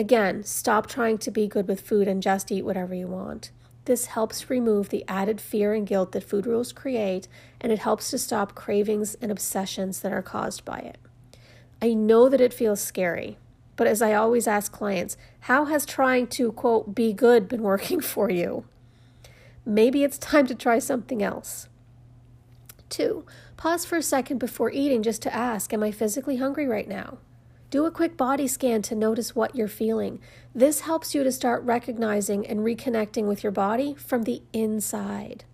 again, 0.00 0.42
stop 0.42 0.86
trying 0.86 1.18
to 1.18 1.30
be 1.30 1.46
good 1.46 1.68
with 1.68 1.82
food 1.82 2.08
and 2.08 2.22
just 2.22 2.50
eat 2.50 2.64
whatever 2.64 2.94
you 2.94 3.06
want. 3.06 3.50
This 3.84 4.06
helps 4.06 4.48
remove 4.48 4.88
the 4.88 5.04
added 5.06 5.42
fear 5.42 5.74
and 5.74 5.86
guilt 5.86 6.12
that 6.12 6.24
food 6.24 6.46
rules 6.46 6.72
create, 6.72 7.28
and 7.60 7.70
it 7.70 7.80
helps 7.80 8.10
to 8.10 8.18
stop 8.18 8.54
cravings 8.54 9.14
and 9.16 9.30
obsessions 9.30 10.00
that 10.00 10.12
are 10.12 10.22
caused 10.22 10.64
by 10.64 10.78
it. 10.78 10.96
I 11.82 11.92
know 11.92 12.30
that 12.30 12.40
it 12.40 12.54
feels 12.54 12.80
scary, 12.80 13.36
but 13.76 13.86
as 13.86 14.00
I 14.00 14.14
always 14.14 14.46
ask 14.46 14.72
clients, 14.72 15.18
how 15.40 15.66
has 15.66 15.84
trying 15.84 16.28
to, 16.28 16.52
quote, 16.52 16.94
be 16.94 17.12
good 17.12 17.46
been 17.46 17.62
working 17.62 18.00
for 18.14 18.30
you? 18.30 18.64
Maybe 19.66 20.02
it's 20.02 20.18
time 20.18 20.46
to 20.46 20.54
try 20.54 20.78
something 20.78 21.22
else. 21.22 21.68
Two, 22.88 23.26
pause 23.60 23.84
for 23.84 23.98
a 23.98 24.02
second 24.02 24.38
before 24.38 24.70
eating 24.70 25.02
just 25.02 25.20
to 25.20 25.34
ask, 25.34 25.70
Am 25.74 25.82
I 25.82 25.90
physically 25.90 26.38
hungry 26.38 26.66
right 26.66 26.88
now? 26.88 27.18
Do 27.68 27.84
a 27.84 27.90
quick 27.90 28.16
body 28.16 28.48
scan 28.48 28.80
to 28.82 28.94
notice 28.94 29.36
what 29.36 29.54
you're 29.54 29.68
feeling. 29.68 30.18
This 30.54 30.80
helps 30.80 31.14
you 31.14 31.22
to 31.22 31.30
start 31.30 31.62
recognizing 31.62 32.46
and 32.46 32.60
reconnecting 32.60 33.26
with 33.26 33.44
your 33.44 33.52
body 33.52 33.94
from 33.94 34.22
the 34.22 34.40
inside. 34.54 35.44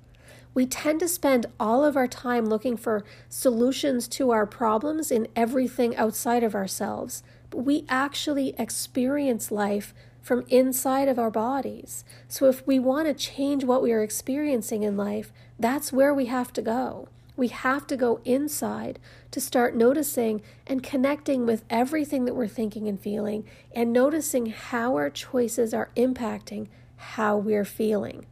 We 0.54 0.66
tend 0.66 1.00
to 1.00 1.08
spend 1.08 1.46
all 1.58 1.84
of 1.84 1.96
our 1.96 2.06
time 2.06 2.46
looking 2.46 2.76
for 2.76 3.04
solutions 3.28 4.06
to 4.08 4.30
our 4.30 4.46
problems 4.46 5.10
in 5.10 5.26
everything 5.34 5.96
outside 5.96 6.44
of 6.44 6.54
ourselves, 6.54 7.24
but 7.50 7.64
we 7.64 7.86
actually 7.88 8.54
experience 8.56 9.50
life 9.50 9.92
from 10.22 10.44
inside 10.46 11.08
of 11.08 11.18
our 11.18 11.32
bodies. 11.32 12.04
So 12.28 12.46
if 12.46 12.64
we 12.68 12.78
want 12.78 13.08
to 13.08 13.14
change 13.14 13.64
what 13.64 13.82
we 13.82 13.92
are 13.92 14.04
experiencing 14.04 14.84
in 14.84 14.96
life, 14.96 15.32
that's 15.58 15.92
where 15.92 16.14
we 16.14 16.26
have 16.26 16.52
to 16.52 16.62
go. 16.62 17.08
We 17.37 17.49
have 17.49 17.87
to 17.88 17.96
go 17.96 18.20
inside 18.25 18.99
to 19.31 19.40
start 19.40 19.77
noticing 19.77 20.40
and 20.66 20.83
connecting 20.83 21.44
with 21.44 21.64
everything 21.68 22.25
that 22.25 22.35
we're 22.35 22.49
thinking 22.49 22.88
and 22.88 22.99
feeling 22.99 23.44
and 23.75 23.92
noticing 23.92 24.46
how 24.46 24.96
our 24.96 25.11
choices 25.11 25.75
are 25.75 25.90
impacting 25.96 26.68
how 26.96 27.37
we're 27.37 27.64
feeling. 27.64 28.25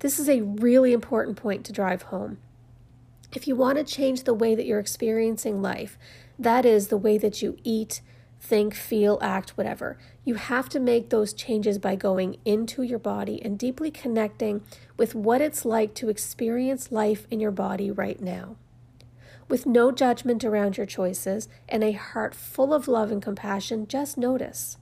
This 0.00 0.18
is 0.18 0.28
a 0.28 0.42
really 0.42 0.92
important 0.92 1.36
point 1.36 1.64
to 1.64 1.72
drive 1.72 2.02
home. 2.02 2.38
If 3.32 3.48
you 3.48 3.56
want 3.56 3.78
to 3.78 3.84
change 3.84 4.24
the 4.24 4.34
way 4.34 4.54
that 4.54 4.66
you're 4.66 4.78
experiencing 4.78 5.60
life, 5.60 5.98
that 6.38 6.64
is 6.64 6.88
the 6.88 6.96
way 6.96 7.18
that 7.18 7.42
you 7.42 7.56
eat, 7.64 8.00
think, 8.40 8.74
feel, 8.74 9.18
act, 9.20 9.50
whatever. 9.50 9.98
You 10.24 10.34
have 10.34 10.68
to 10.70 10.80
make 10.80 11.10
those 11.10 11.32
changes 11.32 11.78
by 11.78 11.96
going 11.96 12.36
into 12.44 12.82
your 12.82 12.98
body 12.98 13.42
and 13.44 13.58
deeply 13.58 13.90
connecting 13.90 14.62
with 14.96 15.14
what 15.14 15.40
it's 15.40 15.64
like 15.64 15.94
to 15.94 16.08
experience 16.08 16.92
life 16.92 17.26
in 17.30 17.40
your 17.40 17.50
body 17.50 17.90
right 17.90 18.20
now. 18.20 18.56
With 19.48 19.66
no 19.66 19.90
judgment 19.90 20.44
around 20.44 20.76
your 20.76 20.86
choices 20.86 21.48
and 21.68 21.82
a 21.82 21.92
heart 21.92 22.34
full 22.34 22.74
of 22.74 22.86
love 22.86 23.10
and 23.10 23.22
compassion, 23.22 23.86
just 23.86 24.18
notice 24.18 24.76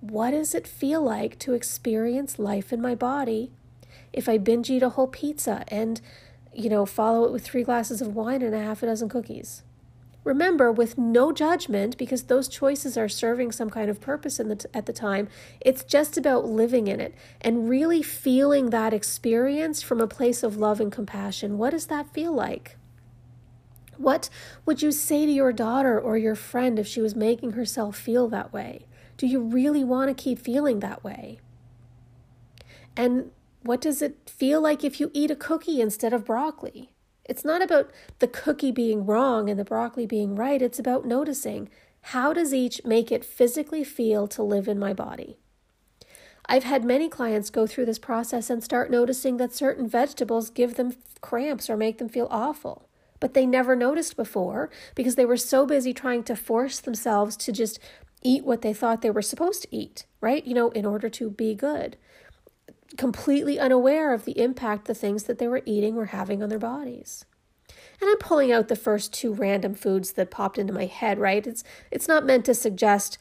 what 0.00 0.32
does 0.32 0.54
it 0.54 0.66
feel 0.66 1.00
like 1.00 1.38
to 1.38 1.54
experience 1.54 2.38
life 2.38 2.72
in 2.72 2.80
my 2.80 2.94
body 2.94 3.52
if 4.12 4.28
I 4.28 4.36
binge 4.36 4.68
eat 4.68 4.82
a 4.82 4.90
whole 4.90 5.06
pizza 5.06 5.64
and, 5.68 6.00
you 6.52 6.68
know, 6.68 6.84
follow 6.84 7.24
it 7.24 7.32
with 7.32 7.44
three 7.44 7.62
glasses 7.62 8.02
of 8.02 8.14
wine 8.14 8.42
and 8.42 8.54
a 8.54 8.62
half 8.62 8.82
a 8.82 8.86
dozen 8.86 9.08
cookies? 9.08 9.62
Remember, 10.24 10.70
with 10.70 10.96
no 10.96 11.32
judgment, 11.32 11.98
because 11.98 12.24
those 12.24 12.46
choices 12.46 12.96
are 12.96 13.08
serving 13.08 13.50
some 13.50 13.70
kind 13.70 13.90
of 13.90 14.00
purpose 14.00 14.36
the 14.36 14.56
t- 14.56 14.68
at 14.72 14.86
the 14.86 14.92
time, 14.92 15.28
it's 15.60 15.82
just 15.82 16.16
about 16.16 16.46
living 16.46 16.86
in 16.86 17.00
it 17.00 17.14
and 17.40 17.68
really 17.68 18.02
feeling 18.02 18.70
that 18.70 18.94
experience 18.94 19.82
from 19.82 20.00
a 20.00 20.06
place 20.06 20.44
of 20.44 20.56
love 20.56 20.80
and 20.80 20.92
compassion. 20.92 21.58
What 21.58 21.70
does 21.70 21.86
that 21.86 22.12
feel 22.12 22.32
like? 22.32 22.76
What 23.96 24.28
would 24.64 24.80
you 24.80 24.92
say 24.92 25.26
to 25.26 25.32
your 25.32 25.52
daughter 25.52 26.00
or 26.00 26.16
your 26.16 26.36
friend 26.36 26.78
if 26.78 26.86
she 26.86 27.00
was 27.00 27.16
making 27.16 27.52
herself 27.52 27.96
feel 27.96 28.28
that 28.28 28.52
way? 28.52 28.86
Do 29.16 29.26
you 29.26 29.40
really 29.40 29.84
want 29.84 30.08
to 30.08 30.22
keep 30.22 30.38
feeling 30.38 30.80
that 30.80 31.02
way? 31.02 31.40
And 32.96 33.32
what 33.62 33.80
does 33.80 34.02
it 34.02 34.30
feel 34.30 34.60
like 34.60 34.84
if 34.84 35.00
you 35.00 35.10
eat 35.14 35.30
a 35.30 35.36
cookie 35.36 35.80
instead 35.80 36.12
of 36.12 36.24
broccoli? 36.24 36.91
It's 37.24 37.44
not 37.44 37.62
about 37.62 37.90
the 38.18 38.28
cookie 38.28 38.72
being 38.72 39.06
wrong 39.06 39.48
and 39.48 39.58
the 39.58 39.64
broccoli 39.64 40.06
being 40.06 40.34
right. 40.34 40.60
It's 40.60 40.78
about 40.78 41.06
noticing 41.06 41.68
how 42.06 42.32
does 42.32 42.52
each 42.52 42.80
make 42.84 43.12
it 43.12 43.24
physically 43.24 43.84
feel 43.84 44.26
to 44.28 44.42
live 44.42 44.66
in 44.66 44.78
my 44.78 44.92
body. 44.92 45.38
I've 46.46 46.64
had 46.64 46.84
many 46.84 47.08
clients 47.08 47.50
go 47.50 47.66
through 47.66 47.86
this 47.86 48.00
process 48.00 48.50
and 48.50 48.62
start 48.62 48.90
noticing 48.90 49.36
that 49.36 49.54
certain 49.54 49.88
vegetables 49.88 50.50
give 50.50 50.74
them 50.74 50.96
cramps 51.20 51.70
or 51.70 51.76
make 51.76 51.98
them 51.98 52.08
feel 52.08 52.26
awful. 52.30 52.88
But 53.20 53.34
they 53.34 53.46
never 53.46 53.76
noticed 53.76 54.16
before 54.16 54.68
because 54.96 55.14
they 55.14 55.24
were 55.24 55.36
so 55.36 55.64
busy 55.64 55.94
trying 55.94 56.24
to 56.24 56.34
force 56.34 56.80
themselves 56.80 57.36
to 57.36 57.52
just 57.52 57.78
eat 58.22 58.44
what 58.44 58.62
they 58.62 58.72
thought 58.72 59.02
they 59.02 59.10
were 59.10 59.22
supposed 59.22 59.62
to 59.62 59.76
eat, 59.76 60.06
right? 60.20 60.44
You 60.44 60.54
know, 60.54 60.70
in 60.70 60.84
order 60.84 61.08
to 61.10 61.30
be 61.30 61.54
good 61.54 61.96
completely 62.96 63.58
unaware 63.58 64.12
of 64.12 64.24
the 64.24 64.38
impact 64.38 64.86
the 64.86 64.94
things 64.94 65.24
that 65.24 65.38
they 65.38 65.48
were 65.48 65.62
eating 65.64 65.94
were 65.94 66.06
having 66.06 66.42
on 66.42 66.48
their 66.48 66.58
bodies. 66.58 67.24
And 68.00 68.10
I'm 68.10 68.18
pulling 68.18 68.50
out 68.50 68.68
the 68.68 68.76
first 68.76 69.12
two 69.12 69.32
random 69.32 69.74
foods 69.74 70.12
that 70.12 70.30
popped 70.30 70.58
into 70.58 70.72
my 70.72 70.86
head, 70.86 71.18
right? 71.18 71.46
It's 71.46 71.62
it's 71.90 72.08
not 72.08 72.26
meant 72.26 72.44
to 72.46 72.54
suggest 72.54 73.18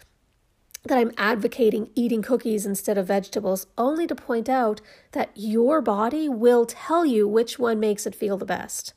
that 0.83 0.97
I'm 0.97 1.11
advocating 1.17 1.91
eating 1.93 2.21
cookies 2.21 2.65
instead 2.65 2.97
of 2.97 3.07
vegetables, 3.07 3.67
only 3.77 4.07
to 4.07 4.15
point 4.15 4.49
out 4.49 4.81
that 5.11 5.31
your 5.35 5.81
body 5.81 6.27
will 6.27 6.65
tell 6.65 7.05
you 7.05 7.27
which 7.27 7.59
one 7.59 7.79
makes 7.79 8.07
it 8.07 8.15
feel 8.15 8.37
the 8.37 8.45
best. 8.45 8.93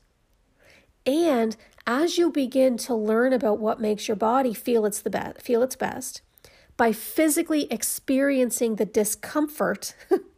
And 1.05 1.57
as 1.87 2.17
you 2.17 2.31
begin 2.31 2.79
to 2.79 2.95
learn 2.95 3.35
about 3.35 3.59
what 3.59 3.81
makes 3.81 4.09
your 4.09 4.17
body 4.17 4.55
feel 4.55 4.87
its 4.87 5.03
the 5.03 5.11
best, 5.11 5.43
feel 5.43 5.63
its 5.63 5.77
best, 5.77 6.23
by 6.77 6.93
physically 6.93 7.71
experiencing 7.71 8.77
the 8.77 8.87
discomfort 8.87 9.95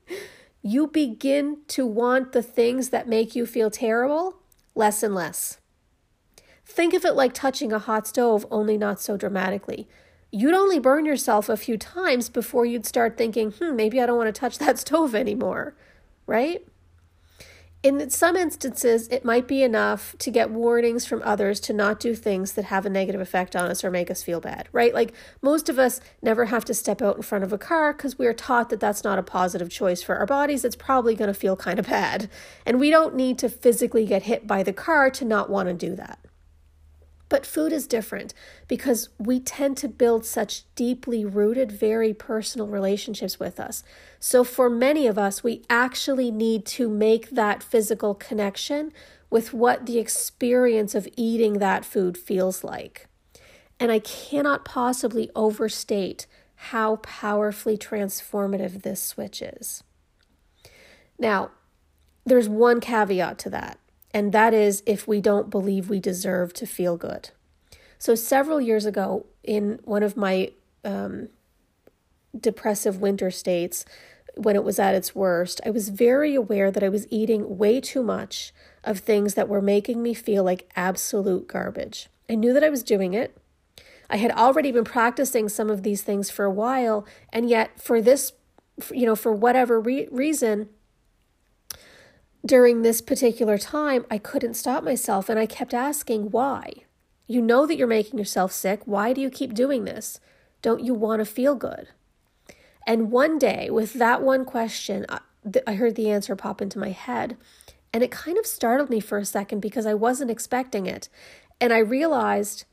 you 0.66 0.88
begin 0.88 1.58
to 1.68 1.86
want 1.86 2.32
the 2.32 2.42
things 2.42 2.88
that 2.88 3.08
make 3.08 3.36
you 3.36 3.46
feel 3.46 3.70
terrible 3.70 4.34
less 4.74 5.02
and 5.02 5.14
less. 5.14 5.58
Think 6.64 6.92
of 6.92 7.04
it 7.04 7.14
like 7.14 7.32
touching 7.32 7.72
a 7.72 7.78
hot 7.78 8.06
stove, 8.06 8.44
only 8.50 8.76
not 8.76 9.00
so 9.00 9.16
dramatically. 9.16 9.88
You'd 10.32 10.54
only 10.54 10.80
burn 10.80 11.06
yourself 11.06 11.48
a 11.48 11.56
few 11.56 11.78
times 11.78 12.28
before 12.28 12.66
you'd 12.66 12.84
start 12.84 13.16
thinking, 13.16 13.52
hmm, 13.52 13.76
maybe 13.76 14.00
I 14.00 14.06
don't 14.06 14.18
want 14.18 14.34
to 14.34 14.38
touch 14.38 14.58
that 14.58 14.78
stove 14.86 15.14
anymore, 15.14 15.76
right? 16.26 16.66
In 17.82 18.10
some 18.10 18.34
instances, 18.34 19.06
it 19.08 19.24
might 19.24 19.46
be 19.46 19.62
enough 19.62 20.16
to 20.18 20.30
get 20.30 20.50
warnings 20.50 21.06
from 21.06 21.22
others 21.24 21.60
to 21.60 21.72
not 21.72 22.00
do 22.00 22.16
things 22.16 22.54
that 22.54 22.64
have 22.64 22.84
a 22.84 22.90
negative 22.90 23.20
effect 23.20 23.54
on 23.54 23.70
us 23.70 23.84
or 23.84 23.92
make 23.92 24.10
us 24.10 24.24
feel 24.24 24.40
bad, 24.40 24.68
right? 24.72 24.92
Like 24.92 25.12
most 25.40 25.68
of 25.68 25.78
us 25.78 26.00
never 26.20 26.46
have 26.46 26.64
to 26.64 26.74
step 26.74 27.00
out 27.00 27.16
in 27.16 27.22
front 27.22 27.44
of 27.44 27.52
a 27.52 27.58
car 27.58 27.92
because 27.92 28.18
we 28.18 28.26
are 28.26 28.32
taught 28.32 28.70
that 28.70 28.80
that's 28.80 29.04
not 29.04 29.20
a 29.20 29.22
positive 29.22 29.70
choice 29.70 30.02
for 30.02 30.16
our 30.16 30.26
bodies. 30.26 30.64
It's 30.64 30.74
probably 30.74 31.14
going 31.14 31.28
to 31.28 31.34
feel 31.34 31.54
kind 31.54 31.78
of 31.78 31.86
bad. 31.86 32.28
And 32.64 32.80
we 32.80 32.90
don't 32.90 33.14
need 33.14 33.38
to 33.38 33.48
physically 33.48 34.04
get 34.04 34.24
hit 34.24 34.48
by 34.48 34.64
the 34.64 34.72
car 34.72 35.08
to 35.10 35.24
not 35.24 35.48
want 35.48 35.68
to 35.68 35.74
do 35.74 35.94
that. 35.94 36.18
But 37.28 37.44
food 37.44 37.72
is 37.72 37.88
different 37.88 38.32
because 38.68 39.08
we 39.18 39.40
tend 39.40 39.76
to 39.78 39.88
build 39.88 40.24
such 40.24 40.62
deeply 40.76 41.24
rooted, 41.24 41.72
very 41.72 42.14
personal 42.14 42.68
relationships 42.68 43.40
with 43.40 43.58
us. 43.58 43.82
So, 44.20 44.44
for 44.44 44.70
many 44.70 45.06
of 45.08 45.18
us, 45.18 45.42
we 45.42 45.62
actually 45.68 46.30
need 46.30 46.64
to 46.66 46.88
make 46.88 47.30
that 47.30 47.62
physical 47.62 48.14
connection 48.14 48.92
with 49.28 49.52
what 49.52 49.86
the 49.86 49.98
experience 49.98 50.94
of 50.94 51.08
eating 51.16 51.54
that 51.54 51.84
food 51.84 52.16
feels 52.16 52.62
like. 52.62 53.08
And 53.80 53.90
I 53.90 53.98
cannot 53.98 54.64
possibly 54.64 55.30
overstate 55.34 56.26
how 56.54 56.96
powerfully 56.96 57.76
transformative 57.76 58.82
this 58.82 59.02
switch 59.02 59.42
is. 59.42 59.82
Now, 61.18 61.50
there's 62.24 62.48
one 62.48 62.80
caveat 62.80 63.38
to 63.40 63.50
that 63.50 63.78
and 64.16 64.32
that 64.32 64.54
is 64.54 64.82
if 64.86 65.06
we 65.06 65.20
don't 65.20 65.50
believe 65.50 65.90
we 65.90 66.00
deserve 66.00 66.54
to 66.54 66.66
feel 66.66 66.96
good. 66.96 67.28
So, 67.98 68.14
several 68.14 68.62
years 68.62 68.86
ago, 68.86 69.26
in 69.44 69.78
one 69.84 70.02
of 70.02 70.16
my 70.16 70.52
um, 70.86 71.28
depressive 72.34 72.98
winter 72.98 73.30
states, 73.30 73.84
when 74.34 74.56
it 74.56 74.64
was 74.64 74.78
at 74.78 74.94
its 74.94 75.14
worst, 75.14 75.60
I 75.66 75.70
was 75.70 75.90
very 75.90 76.34
aware 76.34 76.70
that 76.70 76.82
I 76.82 76.88
was 76.88 77.06
eating 77.10 77.58
way 77.58 77.78
too 77.78 78.02
much 78.02 78.54
of 78.84 79.00
things 79.00 79.34
that 79.34 79.50
were 79.50 79.60
making 79.60 80.02
me 80.02 80.14
feel 80.14 80.42
like 80.42 80.70
absolute 80.74 81.46
garbage. 81.46 82.08
I 82.26 82.36
knew 82.36 82.54
that 82.54 82.64
I 82.64 82.70
was 82.70 82.82
doing 82.82 83.12
it. 83.12 83.36
I 84.08 84.16
had 84.16 84.30
already 84.30 84.72
been 84.72 84.84
practicing 84.84 85.50
some 85.50 85.68
of 85.68 85.82
these 85.82 86.00
things 86.00 86.30
for 86.30 86.46
a 86.46 86.50
while, 86.50 87.04
and 87.34 87.50
yet, 87.50 87.82
for 87.82 88.00
this, 88.00 88.32
you 88.90 89.04
know, 89.04 89.14
for 89.14 89.34
whatever 89.34 89.78
re- 89.78 90.08
reason, 90.10 90.70
during 92.46 92.82
this 92.82 93.00
particular 93.00 93.58
time, 93.58 94.06
I 94.10 94.18
couldn't 94.18 94.54
stop 94.54 94.84
myself 94.84 95.28
and 95.28 95.38
I 95.38 95.46
kept 95.46 95.74
asking, 95.74 96.30
why? 96.30 96.72
You 97.26 97.42
know 97.42 97.66
that 97.66 97.76
you're 97.76 97.86
making 97.86 98.18
yourself 98.18 98.52
sick. 98.52 98.82
Why 98.84 99.12
do 99.12 99.20
you 99.20 99.30
keep 99.30 99.52
doing 99.52 99.84
this? 99.84 100.20
Don't 100.62 100.84
you 100.84 100.94
want 100.94 101.20
to 101.20 101.24
feel 101.24 101.54
good? 101.54 101.88
And 102.86 103.10
one 103.10 103.38
day, 103.38 103.68
with 103.68 103.94
that 103.94 104.22
one 104.22 104.44
question, 104.44 105.06
I 105.66 105.74
heard 105.74 105.96
the 105.96 106.10
answer 106.10 106.36
pop 106.36 106.62
into 106.62 106.78
my 106.78 106.90
head. 106.90 107.36
And 107.92 108.02
it 108.02 108.10
kind 108.10 108.38
of 108.38 108.46
startled 108.46 108.90
me 108.90 109.00
for 109.00 109.18
a 109.18 109.24
second 109.24 109.60
because 109.60 109.86
I 109.86 109.94
wasn't 109.94 110.30
expecting 110.30 110.86
it. 110.86 111.08
And 111.60 111.72
I 111.72 111.78
realized 111.78 112.64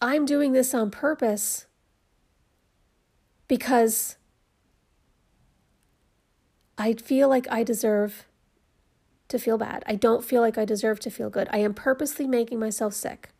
I'm 0.00 0.24
doing 0.24 0.52
this 0.52 0.74
on 0.74 0.90
purpose 0.90 1.66
because 3.46 4.16
I 6.76 6.94
feel 6.94 7.28
like 7.28 7.46
I 7.50 7.62
deserve 7.62 8.27
to 9.28 9.38
feel 9.38 9.58
bad. 9.58 9.82
I 9.86 9.94
don't 9.94 10.24
feel 10.24 10.40
like 10.40 10.58
I 10.58 10.64
deserve 10.64 11.00
to 11.00 11.10
feel 11.10 11.30
good. 11.30 11.48
I 11.50 11.58
am 11.58 11.74
purposely 11.74 12.26
making 12.26 12.58
myself 12.58 12.94
sick. 12.94 13.30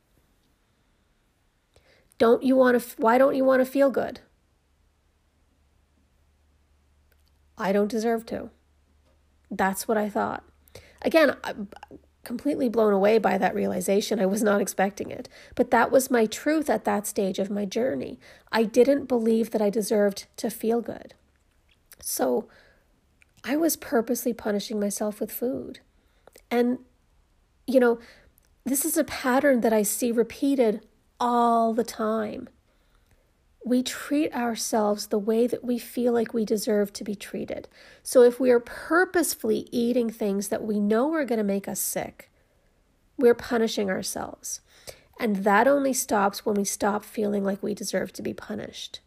Don't 2.19 2.43
you 2.43 2.57
want 2.57 2.81
to 2.81 3.03
why 3.03 3.17
don't 3.19 3.35
you 3.35 3.45
want 3.45 3.61
to 3.61 3.71
feel 3.71 3.91
good? 3.91 4.21
I 7.57 7.73
don't 7.73 7.91
deserve 7.91 8.27
to. 8.27 8.51
That's 9.51 9.89
what 9.89 9.97
I 9.97 10.09
thought. 10.09 10.45
Again, 11.03 11.37
I'm 11.43 11.69
completely 12.25 12.69
blown 12.69 12.93
away 12.93 13.19
by 13.19 13.39
that 13.39 13.55
realization. 13.55 14.21
I 14.21 14.27
was 14.27 14.43
not 14.43 14.61
expecting 14.61 15.11
it. 15.11 15.29
But 15.55 15.71
that 15.71 15.91
was 15.91 16.11
my 16.11 16.27
truth 16.27 16.69
at 16.69 16.85
that 16.85 17.07
stage 17.07 17.39
of 17.39 17.51
my 17.51 17.65
journey. 17.65 18.21
I 18.53 18.65
didn't 18.65 19.07
believe 19.07 19.51
that 19.51 19.63
I 19.63 19.71
deserved 19.71 20.27
to 20.37 20.51
feel 20.51 20.81
good. 20.81 21.15
So 22.01 22.47
I 23.45 23.57
was 23.57 23.77
purposely 23.77 24.33
punishing 24.33 24.81
myself 24.81 25.21
with 25.21 25.33
food. 25.33 25.81
And, 26.51 26.79
you 27.67 27.81
know, 27.81 27.99
this 28.65 28.85
is 28.85 28.97
a 28.97 29.05
pattern 29.05 29.61
that 29.61 29.73
I 29.73 29.83
see 29.83 30.13
repeated 30.13 30.87
all 31.21 31.73
the 31.75 31.85
time. 31.85 32.49
We 33.65 33.83
treat 33.83 34.33
ourselves 34.35 35.07
the 35.09 35.19
way 35.19 35.47
that 35.47 35.65
we 35.65 35.79
feel 35.79 36.13
like 36.13 36.33
we 36.33 36.45
deserve 36.45 36.93
to 36.95 37.05
be 37.05 37.15
treated. 37.15 37.69
So 38.03 38.23
if 38.23 38.41
we 38.41 38.51
are 38.51 38.61
purposefully 38.61 39.69
eating 39.73 40.11
things 40.11 40.49
that 40.49 40.65
we 40.65 40.81
know 40.81 41.13
are 41.15 41.25
going 41.25 41.39
to 41.39 41.45
make 41.45 41.69
us 41.69 41.81
sick, 41.81 42.31
we're 43.19 43.35
punishing 43.35 43.91
ourselves. 43.91 44.61
And 45.21 45.37
that 45.37 45.67
only 45.67 45.93
stops 45.93 46.47
when 46.47 46.55
we 46.55 46.65
stop 46.65 47.05
feeling 47.05 47.45
like 47.45 47.63
we 47.63 47.75
deserve 47.75 48.13
to 48.15 48.23
be 48.23 48.33
punished. 48.33 49.01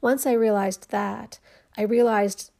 Once 0.00 0.26
I 0.26 0.32
realized 0.32 0.90
that, 0.90 1.38
I 1.78 1.82
realized 1.82 2.50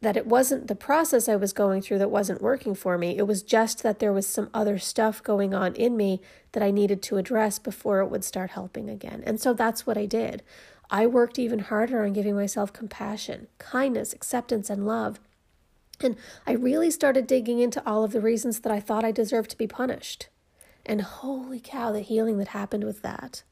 that 0.00 0.16
it 0.16 0.26
wasn't 0.26 0.68
the 0.68 0.74
process 0.74 1.28
I 1.28 1.36
was 1.36 1.52
going 1.52 1.80
through 1.80 1.98
that 1.98 2.10
wasn't 2.10 2.42
working 2.42 2.74
for 2.74 2.98
me. 2.98 3.16
It 3.16 3.26
was 3.26 3.42
just 3.42 3.82
that 3.82 3.98
there 3.98 4.12
was 4.12 4.26
some 4.26 4.50
other 4.52 4.78
stuff 4.78 5.22
going 5.22 5.54
on 5.54 5.74
in 5.74 5.96
me 5.96 6.20
that 6.52 6.62
I 6.62 6.70
needed 6.70 7.02
to 7.04 7.16
address 7.16 7.58
before 7.58 8.00
it 8.00 8.08
would 8.08 8.24
start 8.24 8.50
helping 8.50 8.90
again. 8.90 9.22
And 9.26 9.40
so 9.40 9.54
that's 9.54 9.86
what 9.86 9.96
I 9.96 10.04
did. 10.06 10.42
I 10.90 11.06
worked 11.06 11.38
even 11.38 11.60
harder 11.60 12.04
on 12.04 12.12
giving 12.12 12.34
myself 12.34 12.72
compassion, 12.72 13.48
kindness, 13.58 14.12
acceptance, 14.12 14.70
and 14.70 14.86
love. 14.86 15.18
And 16.00 16.16
I 16.46 16.52
really 16.52 16.90
started 16.90 17.26
digging 17.26 17.58
into 17.58 17.82
all 17.86 18.04
of 18.04 18.12
the 18.12 18.20
reasons 18.20 18.60
that 18.60 18.72
I 18.72 18.80
thought 18.80 19.04
I 19.04 19.12
deserved 19.12 19.50
to 19.50 19.58
be 19.58 19.66
punished. 19.66 20.28
And 20.84 21.00
holy 21.00 21.58
cow, 21.58 21.90
the 21.90 22.00
healing 22.00 22.38
that 22.38 22.48
happened 22.48 22.84
with 22.84 23.02
that. 23.02 23.42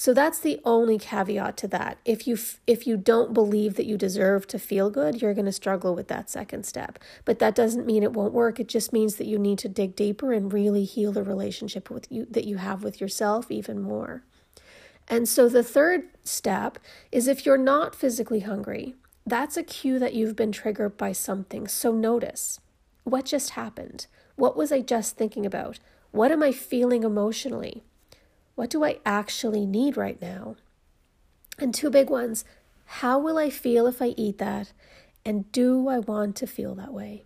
So 0.00 0.14
that's 0.14 0.38
the 0.38 0.60
only 0.64 0.96
caveat 0.96 1.56
to 1.56 1.68
that. 1.68 1.98
If 2.04 2.28
you 2.28 2.38
if 2.68 2.86
you 2.86 2.96
don't 2.96 3.34
believe 3.34 3.74
that 3.74 3.84
you 3.84 3.98
deserve 3.98 4.46
to 4.46 4.58
feel 4.58 4.90
good, 4.90 5.20
you're 5.20 5.34
going 5.34 5.44
to 5.46 5.52
struggle 5.52 5.96
with 5.96 6.06
that 6.06 6.30
second 6.30 6.64
step. 6.64 7.00
But 7.24 7.40
that 7.40 7.56
doesn't 7.56 7.84
mean 7.84 8.04
it 8.04 8.12
won't 8.12 8.32
work. 8.32 8.60
It 8.60 8.68
just 8.68 8.92
means 8.92 9.16
that 9.16 9.26
you 9.26 9.40
need 9.40 9.58
to 9.58 9.68
dig 9.68 9.96
deeper 9.96 10.32
and 10.32 10.52
really 10.52 10.84
heal 10.84 11.10
the 11.10 11.24
relationship 11.24 11.90
with 11.90 12.06
you 12.12 12.28
that 12.30 12.46
you 12.46 12.58
have 12.58 12.84
with 12.84 13.00
yourself 13.00 13.50
even 13.50 13.82
more. 13.82 14.22
And 15.08 15.28
so 15.28 15.48
the 15.48 15.64
third 15.64 16.04
step 16.22 16.78
is 17.10 17.26
if 17.26 17.44
you're 17.44 17.58
not 17.58 17.96
physically 17.96 18.40
hungry, 18.40 18.94
that's 19.26 19.56
a 19.56 19.64
cue 19.64 19.98
that 19.98 20.14
you've 20.14 20.36
been 20.36 20.52
triggered 20.52 20.96
by 20.96 21.10
something. 21.10 21.66
So 21.66 21.92
notice 21.92 22.60
what 23.02 23.24
just 23.24 23.50
happened? 23.50 24.06
What 24.36 24.56
was 24.56 24.70
I 24.70 24.80
just 24.80 25.16
thinking 25.16 25.44
about? 25.44 25.80
What 26.12 26.30
am 26.30 26.44
I 26.44 26.52
feeling 26.52 27.02
emotionally? 27.02 27.82
What 28.58 28.70
do 28.70 28.82
I 28.82 28.98
actually 29.06 29.66
need 29.66 29.96
right 29.96 30.20
now? 30.20 30.56
And 31.60 31.72
two 31.72 31.90
big 31.90 32.10
ones 32.10 32.44
how 32.86 33.16
will 33.16 33.38
I 33.38 33.50
feel 33.50 33.86
if 33.86 34.02
I 34.02 34.14
eat 34.16 34.38
that? 34.38 34.72
And 35.24 35.52
do 35.52 35.86
I 35.86 36.00
want 36.00 36.34
to 36.36 36.46
feel 36.48 36.74
that 36.74 36.92
way? 36.92 37.22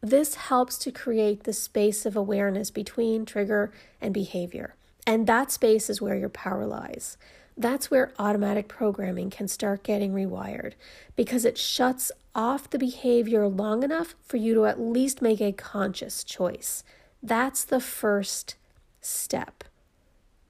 This 0.00 0.36
helps 0.36 0.78
to 0.78 0.92
create 0.92 1.42
the 1.42 1.52
space 1.52 2.06
of 2.06 2.14
awareness 2.14 2.70
between 2.70 3.24
trigger 3.24 3.72
and 4.00 4.14
behavior. 4.14 4.76
And 5.04 5.26
that 5.26 5.50
space 5.50 5.90
is 5.90 6.00
where 6.00 6.14
your 6.14 6.28
power 6.28 6.64
lies. 6.64 7.16
That's 7.56 7.90
where 7.90 8.12
automatic 8.16 8.68
programming 8.68 9.30
can 9.30 9.48
start 9.48 9.82
getting 9.82 10.12
rewired 10.12 10.74
because 11.16 11.44
it 11.44 11.58
shuts 11.58 12.12
off 12.36 12.70
the 12.70 12.78
behavior 12.78 13.48
long 13.48 13.82
enough 13.82 14.14
for 14.22 14.36
you 14.36 14.54
to 14.54 14.66
at 14.66 14.78
least 14.78 15.22
make 15.22 15.40
a 15.40 15.50
conscious 15.50 16.22
choice. 16.22 16.84
That's 17.20 17.64
the 17.64 17.80
first 17.80 18.54
step. 19.00 19.64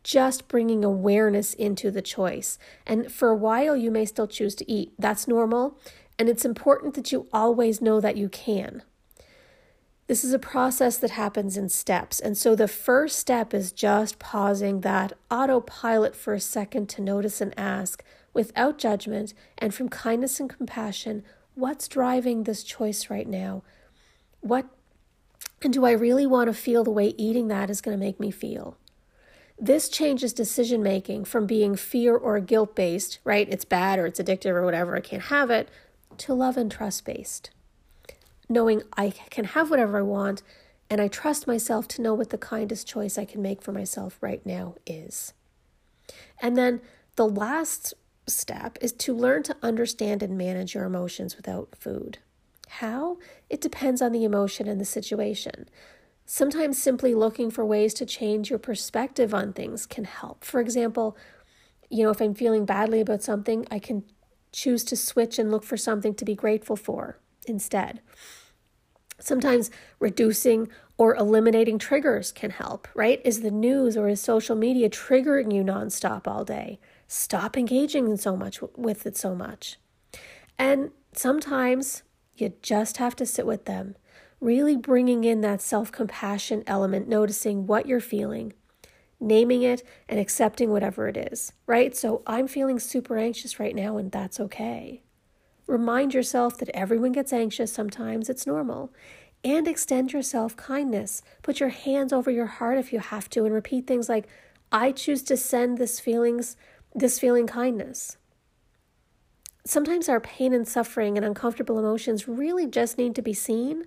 Just 0.08 0.48
bringing 0.48 0.86
awareness 0.86 1.52
into 1.52 1.90
the 1.90 2.00
choice. 2.00 2.58
And 2.86 3.12
for 3.12 3.28
a 3.28 3.36
while, 3.36 3.76
you 3.76 3.90
may 3.90 4.06
still 4.06 4.26
choose 4.26 4.54
to 4.54 4.72
eat. 4.72 4.94
That's 4.98 5.28
normal. 5.28 5.78
And 6.18 6.30
it's 6.30 6.46
important 6.46 6.94
that 6.94 7.12
you 7.12 7.28
always 7.30 7.82
know 7.82 8.00
that 8.00 8.16
you 8.16 8.30
can. 8.30 8.84
This 10.06 10.24
is 10.24 10.32
a 10.32 10.38
process 10.38 10.96
that 10.96 11.10
happens 11.10 11.58
in 11.58 11.68
steps. 11.68 12.20
And 12.20 12.38
so 12.38 12.56
the 12.56 12.68
first 12.68 13.18
step 13.18 13.52
is 13.52 13.70
just 13.70 14.18
pausing 14.18 14.80
that 14.80 15.12
autopilot 15.30 16.16
for 16.16 16.32
a 16.32 16.40
second 16.40 16.88
to 16.88 17.02
notice 17.02 17.42
and 17.42 17.52
ask, 17.58 18.02
without 18.32 18.78
judgment 18.78 19.34
and 19.58 19.74
from 19.74 19.90
kindness 19.90 20.40
and 20.40 20.48
compassion, 20.48 21.22
what's 21.54 21.86
driving 21.86 22.44
this 22.44 22.62
choice 22.62 23.10
right 23.10 23.28
now? 23.28 23.62
What 24.40 24.64
and 25.60 25.70
do 25.74 25.84
I 25.84 25.90
really 25.90 26.24
want 26.24 26.48
to 26.48 26.54
feel 26.54 26.82
the 26.82 26.90
way 26.90 27.12
eating 27.18 27.48
that 27.48 27.68
is 27.68 27.82
going 27.82 27.94
to 27.94 28.02
make 28.02 28.18
me 28.18 28.30
feel? 28.30 28.78
This 29.60 29.88
changes 29.88 30.32
decision 30.32 30.82
making 30.82 31.24
from 31.24 31.46
being 31.46 31.74
fear 31.74 32.16
or 32.16 32.38
guilt 32.40 32.76
based, 32.76 33.18
right? 33.24 33.48
It's 33.50 33.64
bad 33.64 33.98
or 33.98 34.06
it's 34.06 34.20
addictive 34.20 34.52
or 34.52 34.64
whatever, 34.64 34.96
I 34.96 35.00
can't 35.00 35.24
have 35.24 35.50
it, 35.50 35.68
to 36.18 36.34
love 36.34 36.56
and 36.56 36.70
trust 36.70 37.04
based 37.04 37.50
knowing 38.48 38.82
I 38.96 39.10
can 39.30 39.44
have 39.44 39.70
whatever 39.70 39.98
I 39.98 40.02
want, 40.02 40.42
and 40.90 41.00
I 41.00 41.08
trust 41.08 41.46
myself 41.46 41.86
to 41.88 42.02
know 42.02 42.14
what 42.14 42.30
the 42.30 42.38
kindest 42.38 42.86
choice 42.86 43.18
I 43.18 43.24
can 43.24 43.42
make 43.42 43.62
for 43.62 43.72
myself 43.72 44.16
right 44.20 44.44
now 44.44 44.76
is. 44.86 45.34
And 46.40 46.56
then 46.56 46.80
the 47.16 47.28
last 47.28 47.94
step 48.26 48.78
is 48.80 48.92
to 48.92 49.14
learn 49.14 49.42
to 49.44 49.56
understand 49.62 50.22
and 50.22 50.38
manage 50.38 50.74
your 50.74 50.84
emotions 50.84 51.36
without 51.36 51.74
food. 51.78 52.18
How? 52.68 53.18
It 53.50 53.60
depends 53.60 54.00
on 54.00 54.12
the 54.12 54.24
emotion 54.24 54.68
and 54.68 54.80
the 54.80 54.86
situation. 54.86 55.68
Sometimes 56.30 56.76
simply 56.76 57.14
looking 57.14 57.50
for 57.50 57.64
ways 57.64 57.94
to 57.94 58.04
change 58.04 58.50
your 58.50 58.58
perspective 58.58 59.32
on 59.32 59.54
things 59.54 59.86
can 59.86 60.04
help. 60.04 60.44
For 60.44 60.60
example, 60.60 61.16
you 61.88 62.04
know, 62.04 62.10
if 62.10 62.20
I'm 62.20 62.34
feeling 62.34 62.66
badly 62.66 63.00
about 63.00 63.22
something, 63.22 63.66
I 63.70 63.78
can 63.78 64.04
choose 64.52 64.84
to 64.84 64.96
switch 64.96 65.38
and 65.38 65.50
look 65.50 65.64
for 65.64 65.78
something 65.78 66.12
to 66.12 66.26
be 66.26 66.34
grateful 66.34 66.76
for 66.76 67.18
instead. 67.46 68.02
Sometimes 69.18 69.70
reducing 70.00 70.68
or 70.98 71.16
eliminating 71.16 71.78
triggers 71.78 72.30
can 72.30 72.50
help, 72.50 72.88
right? 72.94 73.22
Is 73.24 73.40
the 73.40 73.50
news 73.50 73.96
or 73.96 74.10
is 74.10 74.20
social 74.20 74.54
media 74.54 74.90
triggering 74.90 75.50
you 75.50 75.64
nonstop 75.64 76.28
all 76.28 76.44
day? 76.44 76.78
Stop 77.06 77.56
engaging 77.56 78.14
so 78.18 78.36
much 78.36 78.60
with 78.76 79.06
it 79.06 79.16
so 79.16 79.34
much. 79.34 79.78
And 80.58 80.90
sometimes 81.14 82.02
you 82.36 82.52
just 82.60 82.98
have 82.98 83.16
to 83.16 83.24
sit 83.24 83.46
with 83.46 83.64
them, 83.64 83.96
really 84.40 84.76
bringing 84.76 85.24
in 85.24 85.40
that 85.40 85.60
self 85.60 85.90
compassion 85.92 86.62
element, 86.66 87.08
noticing 87.08 87.66
what 87.66 87.86
you're 87.86 88.00
feeling, 88.00 88.52
naming 89.20 89.62
it, 89.62 89.82
and 90.08 90.20
accepting 90.20 90.70
whatever 90.70 91.08
it 91.08 91.16
is, 91.16 91.52
right? 91.66 91.96
So 91.96 92.22
I'm 92.26 92.48
feeling 92.48 92.78
super 92.78 93.16
anxious 93.18 93.58
right 93.58 93.74
now, 93.74 93.96
and 93.96 94.12
that's 94.12 94.40
okay. 94.40 95.02
Remind 95.66 96.14
yourself 96.14 96.56
that 96.58 96.70
everyone 96.70 97.12
gets 97.12 97.32
anxious 97.32 97.72
sometimes, 97.72 98.30
it's 98.30 98.46
normal. 98.46 98.92
And 99.44 99.68
extend 99.68 100.12
yourself 100.12 100.56
kindness. 100.56 101.22
Put 101.42 101.60
your 101.60 101.68
hands 101.68 102.12
over 102.12 102.30
your 102.30 102.46
heart 102.46 102.76
if 102.76 102.92
you 102.92 102.98
have 102.98 103.30
to 103.30 103.44
and 103.44 103.54
repeat 103.54 103.86
things 103.86 104.08
like, 104.08 104.26
I 104.72 104.92
choose 104.92 105.22
to 105.24 105.36
send 105.36 105.78
this 105.78 106.00
feelings, 106.00 106.56
this 106.94 107.20
feeling 107.20 107.46
kindness. 107.46 108.16
Sometimes 109.64 110.08
our 110.08 110.20
pain 110.20 110.52
and 110.52 110.66
suffering 110.66 111.16
and 111.16 111.24
uncomfortable 111.24 111.78
emotions 111.78 112.26
really 112.26 112.66
just 112.66 112.98
need 112.98 113.14
to 113.14 113.22
be 113.22 113.34
seen, 113.34 113.84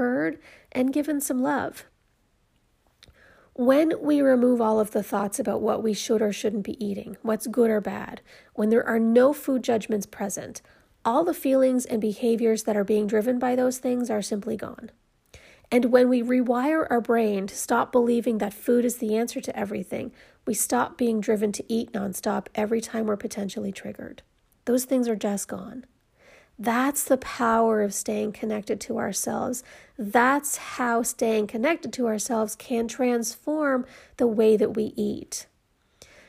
heard, 0.00 0.38
and 0.72 0.94
given 0.94 1.20
some 1.20 1.42
love. 1.42 1.84
When 3.52 3.92
we 4.00 4.22
remove 4.22 4.62
all 4.62 4.80
of 4.80 4.92
the 4.92 5.02
thoughts 5.02 5.38
about 5.38 5.60
what 5.60 5.82
we 5.82 5.92
should 5.92 6.22
or 6.22 6.32
shouldn't 6.32 6.64
be 6.64 6.82
eating, 6.82 7.18
what's 7.20 7.46
good 7.46 7.68
or 7.68 7.82
bad, 7.82 8.22
when 8.54 8.70
there 8.70 8.86
are 8.86 8.98
no 8.98 9.34
food 9.34 9.62
judgments 9.62 10.06
present, 10.06 10.62
all 11.04 11.22
the 11.22 11.34
feelings 11.34 11.84
and 11.84 12.00
behaviors 12.00 12.62
that 12.62 12.78
are 12.78 12.84
being 12.84 13.06
driven 13.06 13.38
by 13.38 13.54
those 13.54 13.76
things 13.76 14.08
are 14.08 14.22
simply 14.22 14.56
gone. 14.56 14.90
And 15.70 15.92
when 15.92 16.08
we 16.08 16.22
rewire 16.22 16.86
our 16.88 17.02
brain 17.02 17.46
to 17.46 17.54
stop 17.54 17.92
believing 17.92 18.38
that 18.38 18.54
food 18.54 18.86
is 18.86 18.96
the 18.96 19.14
answer 19.14 19.42
to 19.42 19.54
everything, 19.54 20.12
we 20.46 20.54
stop 20.54 20.96
being 20.96 21.20
driven 21.20 21.52
to 21.52 21.64
eat 21.70 21.92
nonstop 21.92 22.46
every 22.54 22.80
time 22.80 23.04
we're 23.04 23.18
potentially 23.18 23.72
triggered. 23.72 24.22
Those 24.64 24.86
things 24.86 25.06
are 25.08 25.16
just 25.16 25.48
gone. 25.48 25.84
That's 26.60 27.04
the 27.04 27.16
power 27.16 27.80
of 27.80 27.94
staying 27.94 28.32
connected 28.32 28.82
to 28.82 28.98
ourselves. 28.98 29.64
That's 29.98 30.58
how 30.58 31.02
staying 31.02 31.46
connected 31.46 31.90
to 31.94 32.06
ourselves 32.06 32.54
can 32.54 32.86
transform 32.86 33.86
the 34.18 34.26
way 34.26 34.58
that 34.58 34.76
we 34.76 34.92
eat. 34.94 35.46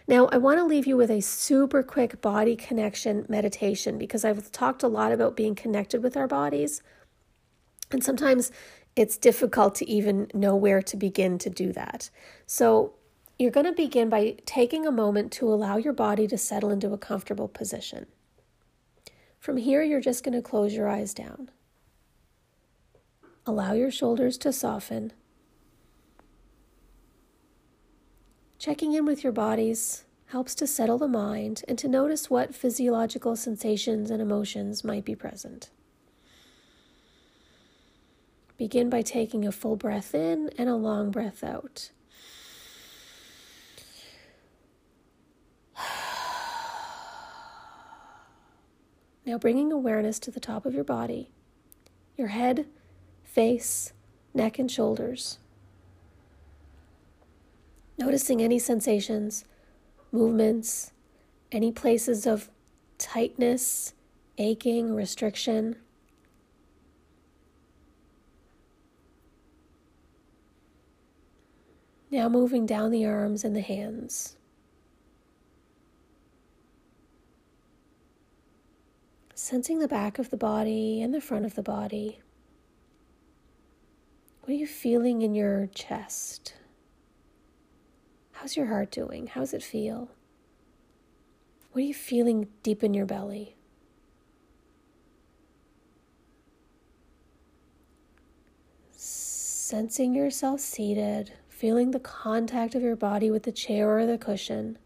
Now, 0.08 0.28
I 0.28 0.38
want 0.38 0.58
to 0.60 0.64
leave 0.64 0.88
you 0.88 0.96
with 0.96 1.12
a 1.12 1.20
super 1.20 1.84
quick 1.84 2.22
body 2.22 2.56
connection 2.56 3.26
meditation 3.28 3.98
because 3.98 4.24
I've 4.24 4.50
talked 4.54 4.84
a 4.84 4.88
lot 4.88 5.12
about 5.12 5.36
being 5.36 5.54
connected 5.54 6.02
with 6.02 6.16
our 6.16 6.28
bodies. 6.28 6.82
And 7.92 8.02
sometimes 8.02 8.54
it's 8.96 9.18
difficult 9.18 9.76
to 9.76 9.90
even 9.90 10.32
know 10.34 10.56
where 10.56 10.82
to 10.82 10.96
begin 10.96 11.40
to 11.40 11.50
do 11.50 11.74
that. 11.74 12.10
So, 12.48 12.94
you're 13.38 13.52
going 13.52 13.66
to 13.66 13.74
begin 13.74 14.08
by 14.08 14.38
taking 14.46 14.86
a 14.88 14.92
moment 14.92 15.34
to 15.34 15.52
allow 15.52 15.76
your 15.76 15.94
body 15.94 16.26
to 16.28 16.38
settle 16.38 16.70
into 16.70 16.94
a 16.94 16.98
comfortable 16.98 17.50
position. 17.50 18.06
From 19.42 19.58
here, 19.58 19.84
you're 19.84 20.00
just 20.00 20.24
going 20.24 20.36
to 20.36 20.42
close 20.42 20.74
your 20.74 20.88
eyes 20.88 21.14
down. 21.14 21.50
Allow 23.46 23.74
your 23.74 23.92
shoulders 23.92 24.38
to 24.38 24.54
soften 24.54 25.12
Checking 28.62 28.94
in 28.94 29.08
with 29.08 29.24
your 29.24 29.34
bodies 29.34 30.06
helps 30.28 30.54
to 30.54 30.68
settle 30.68 31.00
the 31.00 31.08
mind 31.08 31.64
and 31.68 31.80
to 31.80 31.88
notice 31.88 32.30
what 32.30 32.54
physiological 32.54 33.36
sensations 33.36 34.12
and 34.12 34.22
emotions 34.22 34.84
might 34.84 35.04
be 35.04 35.16
present. 35.16 35.72
Begin 38.60 38.88
by 38.88 39.02
taking 39.02 39.48
a 39.48 39.52
full 39.52 39.76
breath 39.76 40.14
in 40.14 40.52
and 40.60 40.70
a 40.70 40.76
long 40.76 41.10
breath 41.10 41.44
out. 41.44 41.90
Now, 49.26 49.38
bringing 49.38 49.72
awareness 49.72 50.20
to 50.20 50.32
the 50.32 50.40
top 50.40 50.66
of 50.66 50.74
your 50.74 50.84
body, 50.84 51.30
your 52.18 52.30
head, 52.30 52.66
face, 53.24 53.94
neck, 54.34 54.58
and 54.58 54.70
shoulders. 54.70 55.38
Noticing 57.98 58.42
any 58.42 58.58
sensations, 58.58 59.46
movements, 60.12 60.92
any 61.52 61.72
places 61.72 62.26
of 62.26 62.50
tightness, 62.98 63.94
aching, 64.38 64.96
restriction. 64.96 65.76
Now 72.10 72.28
moving 72.28 72.66
down 72.66 72.92
the 72.92 73.06
arms 73.06 73.44
and 73.44 73.56
the 73.56 73.62
hands. 73.62 74.36
Sensing 79.44 79.80
the 79.80 79.88
back 79.88 80.20
of 80.20 80.30
the 80.30 80.38
body 80.38 81.02
and 81.02 81.12
the 81.12 81.20
front 81.20 81.46
of 81.46 81.56
the 81.56 81.64
body. 81.64 82.20
What 84.42 84.52
are 84.52 84.56
you 84.56 84.68
feeling 84.68 85.24
in 85.24 85.34
your 85.34 85.66
chest? 85.74 86.54
How's 88.34 88.56
your 88.56 88.68
heart 88.68 88.92
doing? 88.92 89.26
How 89.26 89.42
does 89.42 89.56
it 89.56 89.64
feel? 89.64 90.12
What 91.72 91.82
are 91.82 91.86
you 91.86 91.94
feeling 91.96 92.50
deep 92.62 92.84
in 92.84 92.94
your 92.94 93.08
belly? 93.08 93.56
Sensing 98.92 100.14
yourself 100.14 100.60
seated, 100.60 101.34
feeling 101.50 101.90
the 101.90 102.00
contact 102.00 102.76
of 102.76 102.84
your 102.84 102.96
body 102.96 103.32
with 103.32 103.42
the 103.42 103.52
chair 103.52 103.98
or 103.98 104.06
the 104.06 104.20
cushion. 104.20 104.78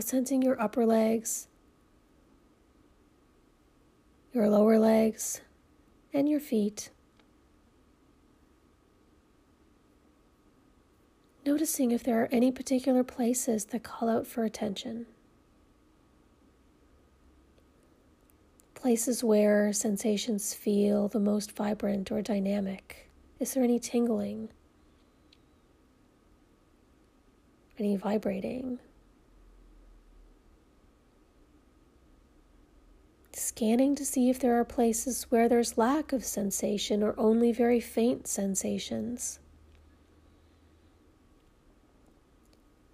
Sensing 0.00 0.40
your 0.42 0.60
upper 0.60 0.86
legs, 0.86 1.46
your 4.32 4.48
lower 4.48 4.78
legs, 4.78 5.42
and 6.12 6.28
your 6.28 6.40
feet. 6.40 6.90
Noticing 11.44 11.90
if 11.90 12.02
there 12.02 12.22
are 12.22 12.28
any 12.32 12.50
particular 12.50 13.04
places 13.04 13.66
that 13.66 13.82
call 13.84 14.08
out 14.08 14.26
for 14.26 14.42
attention. 14.42 15.06
Places 18.74 19.22
where 19.22 19.72
sensations 19.72 20.54
feel 20.54 21.08
the 21.08 21.20
most 21.20 21.54
vibrant 21.54 22.10
or 22.10 22.22
dynamic. 22.22 23.10
Is 23.38 23.54
there 23.54 23.62
any 23.62 23.78
tingling? 23.78 24.48
Any 27.78 27.96
vibrating? 27.96 28.80
Scanning 33.50 33.96
to 33.96 34.04
see 34.04 34.30
if 34.30 34.38
there 34.38 34.60
are 34.60 34.64
places 34.64 35.24
where 35.28 35.48
there's 35.48 35.76
lack 35.76 36.12
of 36.12 36.24
sensation 36.24 37.02
or 37.02 37.18
only 37.18 37.50
very 37.50 37.80
faint 37.80 38.28
sensations. 38.28 39.40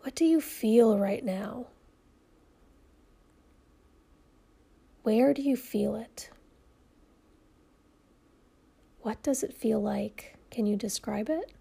What 0.01 0.15
do 0.15 0.25
you 0.25 0.41
feel 0.41 0.99
right 0.99 1.23
now? 1.23 1.67
Where 5.03 5.35
do 5.35 5.43
you 5.43 5.57
feel 5.57 5.95
it? 5.95 6.31
What 9.03 9.23
does 9.23 9.43
it 9.43 9.53
feel 9.53 9.83
like? 9.83 10.39
Can 10.51 10.65
you 10.65 10.77
describe 10.77 11.29
it? 11.29 11.53